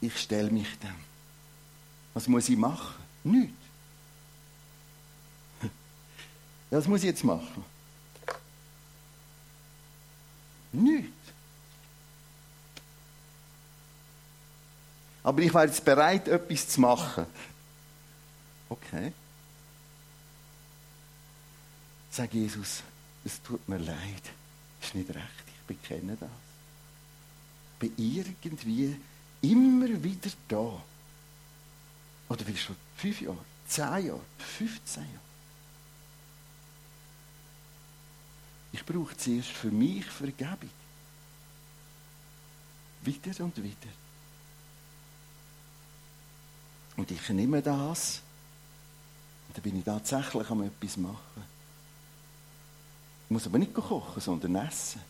ich 0.00 0.20
stelle 0.20 0.50
mich 0.50 0.78
dem. 0.78 0.94
Was 2.14 2.26
muss 2.26 2.48
ich 2.48 2.56
machen? 2.56 2.94
Nichts. 3.22 3.54
Was 6.70 6.88
muss 6.88 7.00
ich 7.00 7.06
jetzt 7.06 7.24
machen? 7.24 7.64
Nichts. 10.72 11.23
Aber 15.24 15.40
ich 15.40 15.52
wäre 15.52 15.66
jetzt 15.66 15.84
bereit, 15.84 16.28
etwas 16.28 16.68
zu 16.68 16.80
machen. 16.80 17.26
Okay. 18.68 19.12
Sag 22.10 22.32
Jesus, 22.32 22.82
es 23.24 23.42
tut 23.42 23.66
mir 23.68 23.78
leid, 23.78 24.22
ist 24.80 24.94
nicht 24.94 25.08
recht, 25.08 25.44
ich 25.48 25.66
bekenne 25.66 26.16
das. 26.20 26.28
Bin 27.80 27.92
irgendwie 27.96 28.96
immer 29.40 30.02
wieder 30.02 30.30
da. 30.46 30.82
Oder 32.28 32.46
will 32.46 32.56
schon 32.56 32.76
fünf 32.96 33.20
Jahre, 33.20 33.44
zehn 33.66 34.06
Jahre, 34.06 34.20
15 34.58 35.02
Jahre. 35.02 35.18
Ich 38.72 38.84
brauche 38.84 39.16
zuerst 39.16 39.50
für 39.50 39.70
mich 39.70 40.04
Vergebung. 40.04 40.70
Wieder 43.02 43.44
und 43.44 43.56
wieder. 43.62 44.03
Und 46.96 47.10
ich 47.10 47.28
nehme 47.30 47.60
das 47.60 48.20
und 49.48 49.56
dann 49.56 49.62
bin 49.62 49.78
ich 49.78 49.84
tatsächlich 49.84 50.48
am 50.50 50.62
etwas 50.62 50.96
machen. 50.96 51.42
Ich 53.24 53.30
muss 53.30 53.46
aber 53.46 53.58
nicht 53.58 53.74
kochen, 53.74 54.20
sondern 54.20 54.54
essen. 54.56 55.00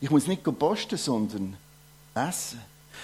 Ich 0.00 0.10
muss 0.10 0.26
nicht 0.26 0.42
posten, 0.58 0.96
sondern 0.96 1.56
essen. 2.14 2.60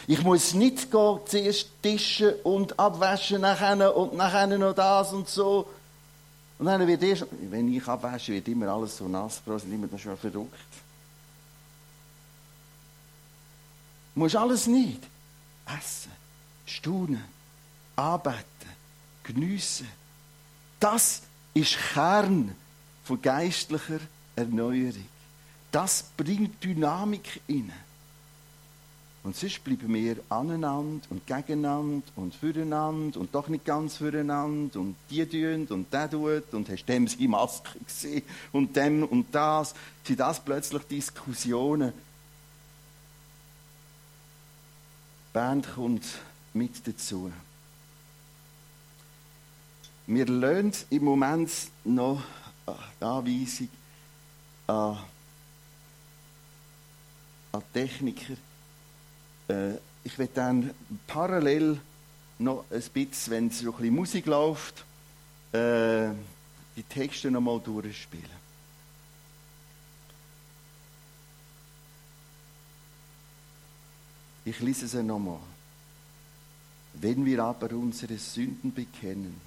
Ich 0.06 0.22
muss 0.22 0.54
nicht 0.54 0.90
zuerst 0.90 1.68
tischen 1.82 2.34
und 2.42 2.78
abwaschen 2.78 3.40
nachher 3.40 3.96
und 3.96 4.14
nachher 4.14 4.46
noch 4.46 4.74
das 4.74 5.12
und 5.12 5.28
so. 5.28 5.68
Und 6.58 6.66
dann 6.66 6.86
wird 6.86 7.02
erst, 7.02 7.26
wenn 7.50 7.72
ich 7.72 7.86
abwasche, 7.86 8.32
wird 8.32 8.48
immer 8.48 8.68
alles 8.68 8.96
so 8.96 9.08
nass, 9.08 9.42
sind 9.44 9.72
immer 9.72 9.98
schon 9.98 10.16
verrückt. 10.16 10.54
Du 14.14 14.20
musst 14.20 14.36
alles 14.36 14.66
nicht. 14.66 15.02
Essen, 15.66 16.12
staunen, 16.64 17.24
arbeiten, 17.96 18.44
geniessen. 19.24 19.88
Das 20.78 21.22
ist 21.54 21.76
Kern 21.94 22.54
von 23.04 23.20
geistlicher 23.20 24.00
Erneuerung. 24.36 25.06
Das 25.72 26.04
bringt 26.16 26.62
Dynamik 26.62 27.40
rein. 27.48 27.72
Und 29.26 29.34
sonst 29.34 29.64
bleiben 29.64 29.92
wir 29.92 30.18
aneinander 30.28 31.04
und 31.10 31.26
gegeneinander 31.26 32.06
und 32.14 32.32
füreinander 32.32 33.18
und 33.18 33.34
doch 33.34 33.48
nicht 33.48 33.64
ganz 33.64 33.96
füreinander 33.96 34.78
und 34.78 34.94
die 35.10 35.26
tun 35.26 35.66
und 35.66 35.92
der 35.92 36.08
tut 36.08 36.54
und 36.54 36.68
hast 36.68 36.84
dem 36.86 37.08
seine 37.08 37.26
Maske 37.26 37.76
gesehen 37.84 38.22
und 38.52 38.76
dem 38.76 39.02
und 39.02 39.34
das. 39.34 39.74
Sind 40.04 40.20
das 40.20 40.38
plötzlich 40.38 40.82
Diskussionen? 40.84 41.92
Die 45.28 45.32
Band 45.32 45.74
kommt 45.74 46.04
mit 46.54 46.86
dazu. 46.86 47.32
Wir 50.08 50.26
lernen 50.26 50.72
im 50.90 51.02
Moment 51.04 51.50
noch 51.84 52.22
die 53.00 53.04
Anweisung 53.04 53.68
an, 54.68 54.98
an 57.50 57.62
Techniker. 57.72 58.34
Äh, 59.48 59.74
ich 60.04 60.16
werde 60.16 60.32
dann 60.32 60.70
parallel 61.08 61.80
noch 62.38 62.64
ein 62.70 62.82
bisschen, 62.94 63.32
wenn 63.32 63.50
so 63.50 63.66
ein 63.66 63.76
bisschen 63.76 63.94
Musik 63.94 64.26
läuft, 64.26 64.84
äh, 65.52 66.10
die 66.76 66.84
Texte 66.88 67.28
noch 67.28 67.40
mal 67.40 67.58
durchspielen. 67.58 68.46
Ich 74.44 74.60
lese 74.60 74.86
sie 74.86 75.02
nochmal. 75.02 75.40
Wenn 76.94 77.24
wir 77.24 77.42
aber 77.42 77.72
unsere 77.72 78.16
Sünden 78.16 78.72
bekennen, 78.72 79.45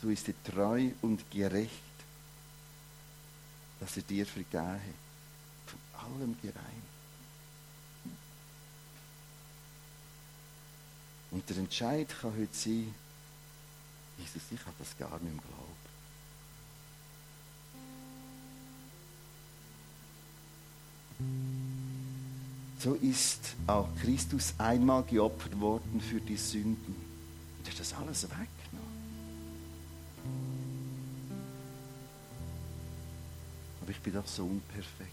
so 0.00 0.08
ist 0.08 0.28
er 0.28 0.34
treu 0.44 0.90
und 1.02 1.30
gerecht, 1.30 1.72
dass 3.80 3.96
er 3.96 4.02
dir 4.02 4.26
vergehe, 4.26 4.80
von 5.66 5.78
allem 6.00 6.36
gerein. 6.40 6.82
Und 11.30 11.48
der 11.48 11.58
Entscheid 11.58 12.08
kann 12.20 12.32
heute 12.32 12.48
sein, 12.52 12.94
Jesus, 14.18 14.42
ich 14.50 14.60
habe 14.60 14.74
das 14.78 14.96
gar 14.96 15.18
nicht 15.20 15.32
im 15.32 15.40
Glauben. 15.40 15.78
So 22.78 22.94
ist 22.94 23.56
auch 23.66 23.88
Christus 24.00 24.54
einmal 24.58 25.02
geopfert 25.02 25.58
worden 25.60 26.00
für 26.00 26.20
die 26.20 26.36
Sünden. 26.36 26.94
Und 27.58 27.68
hat 27.68 27.78
das 27.78 27.92
alles 27.92 28.22
weggenommen. 28.24 28.57
Ich 33.98 34.04
bin 34.04 34.14
doch 34.14 34.26
so 34.26 34.44
unperfekt. 34.44 35.10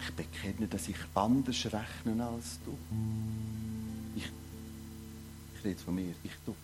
Ich 0.00 0.14
bekenne, 0.14 0.68
dass 0.68 0.88
ich 0.88 0.96
anders 1.14 1.66
rechne 1.66 2.24
als 2.24 2.58
du. 2.64 2.78
Ich, 4.14 4.24
ich 5.54 5.64
rede 5.64 5.80
von 5.80 5.94
mir, 5.96 6.14
ich 6.22 6.32
tue. 6.44 6.54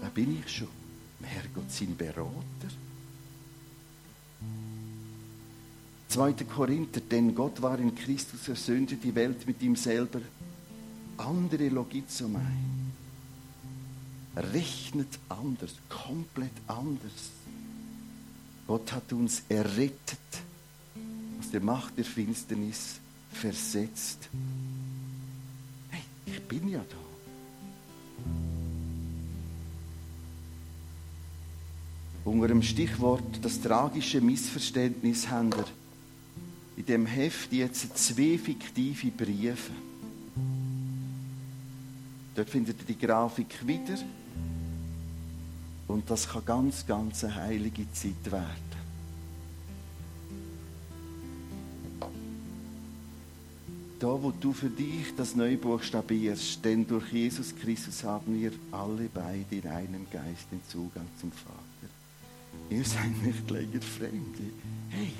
Wer 0.00 0.10
bin 0.10 0.40
ich 0.40 0.52
schon? 0.52 0.68
Herrgott, 1.22 1.70
sein 1.70 1.96
Berater. 1.96 2.34
2. 6.08 6.32
Korinther, 6.44 7.00
denn 7.00 7.34
Gott 7.34 7.62
war 7.62 7.78
in 7.78 7.94
Christus, 7.94 8.48
ersöhnte 8.48 8.96
die 8.96 9.14
Welt 9.14 9.46
mit 9.46 9.62
ihm 9.62 9.76
selber. 9.76 10.20
Andere 11.18 11.68
Logizomai. 11.68 12.40
Rechnet 14.36 15.18
anders, 15.28 15.74
komplett 15.88 16.52
anders. 16.66 17.30
Gott 18.66 18.92
hat 18.92 19.12
uns 19.12 19.42
errettet, 19.48 20.18
aus 21.40 21.50
der 21.50 21.60
Macht 21.60 21.96
der 21.96 22.04
Finsternis 22.04 23.00
versetzt. 23.32 24.28
Hey, 25.90 26.02
ich 26.26 26.42
bin 26.42 26.68
ja 26.68 26.80
da. 26.80 26.96
Unter 32.24 32.48
dem 32.48 32.62
Stichwort 32.62 33.38
das 33.42 33.60
tragische 33.60 34.20
Missverständnis 34.20 35.28
haben 35.28 35.52
wir 35.52 35.64
in 36.76 36.84
dem 36.84 37.06
Heft 37.06 37.52
jetzt 37.52 37.96
zwei 37.96 38.36
fiktive 38.36 39.12
Briefe. 39.12 39.72
Dort 42.36 42.50
findet 42.50 42.78
ihr 42.80 42.94
die 42.94 42.98
Grafik 42.98 43.66
wieder. 43.66 43.96
Und 45.88 46.10
das 46.10 46.28
kann 46.28 46.44
ganz, 46.44 46.86
ganz 46.86 47.24
eine 47.24 47.34
heilige 47.34 47.90
Zeit 47.92 48.30
werden. 48.30 48.66
Da, 53.98 54.08
wo 54.08 54.30
du 54.30 54.52
für 54.52 54.68
dich 54.68 55.14
das 55.16 55.34
neu 55.34 55.56
buchstabierst, 55.56 56.62
denn 56.62 56.86
durch 56.86 57.10
Jesus 57.10 57.56
Christus 57.56 58.04
haben 58.04 58.38
wir 58.38 58.52
alle 58.70 59.08
beide 59.12 59.56
in 59.56 59.66
einem 59.66 60.06
Geist 60.10 60.52
den 60.52 60.60
Zugang 60.68 61.06
zum 61.18 61.32
Vater. 61.32 61.56
Ihr 62.68 62.84
seid 62.84 63.22
nicht 63.22 63.50
länger 63.50 63.80
Fremde. 63.80 64.52
Hey, 64.90 65.12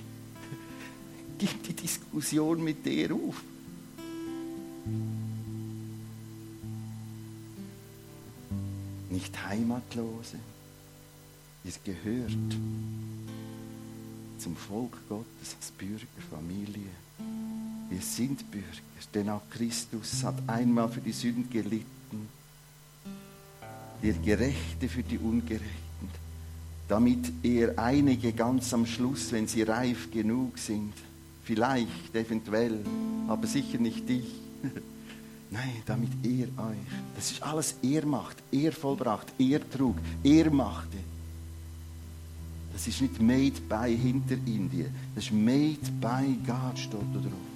gib 1.38 1.62
die 1.62 1.72
Diskussion 1.72 2.62
mit 2.62 2.84
dir 2.84 3.14
auf. 3.14 3.42
Nicht 9.16 9.46
Heimatlose. 9.46 10.36
Ihr 11.64 11.72
gehört 11.84 12.52
zum 14.36 14.54
Volk 14.54 14.92
Gottes 15.08 15.56
als 15.58 15.70
Bürger, 15.70 16.06
Familie. 16.30 16.90
Wir 17.88 18.00
sind 18.02 18.50
Bürger, 18.50 18.66
denn 19.14 19.30
auch 19.30 19.40
Christus 19.48 20.22
hat 20.22 20.36
einmal 20.46 20.90
für 20.90 21.00
die 21.00 21.12
Sünden 21.12 21.48
gelitten. 21.48 22.28
Der 24.02 24.12
Gerechte 24.12 24.86
für 24.86 25.02
die 25.02 25.16
Ungerechten 25.16 25.86
damit 26.88 27.32
er 27.42 27.78
einige 27.78 28.32
ganz 28.32 28.72
am 28.72 28.86
Schluss, 28.86 29.32
wenn 29.32 29.48
sie 29.48 29.62
reif 29.62 30.10
genug 30.10 30.58
sind, 30.58 30.92
vielleicht, 31.42 32.14
eventuell, 32.14 32.78
aber 33.28 33.46
sicher 33.46 33.78
nicht 33.78 34.08
dich, 34.08 34.26
nein, 35.56 35.82
damit 35.86 36.10
er 36.22 36.48
euch, 36.64 36.76
das 37.14 37.30
ist 37.30 37.42
alles 37.42 37.76
er 37.82 38.04
macht, 38.06 38.36
er 38.52 38.72
vollbracht, 38.72 39.32
er 39.38 39.60
trug, 39.70 39.96
er 40.22 40.50
machte. 40.50 40.98
Das 42.72 42.86
ist 42.86 43.00
nicht 43.00 43.20
made 43.20 43.60
by 43.68 43.96
hinter 43.96 44.34
Indien, 44.46 44.94
das 45.14 45.24
ist 45.24 45.32
made 45.32 45.86
by 46.00 46.36
God, 46.46 46.78
steht 46.78 47.14
da 47.14 47.20
drauf. 47.20 47.55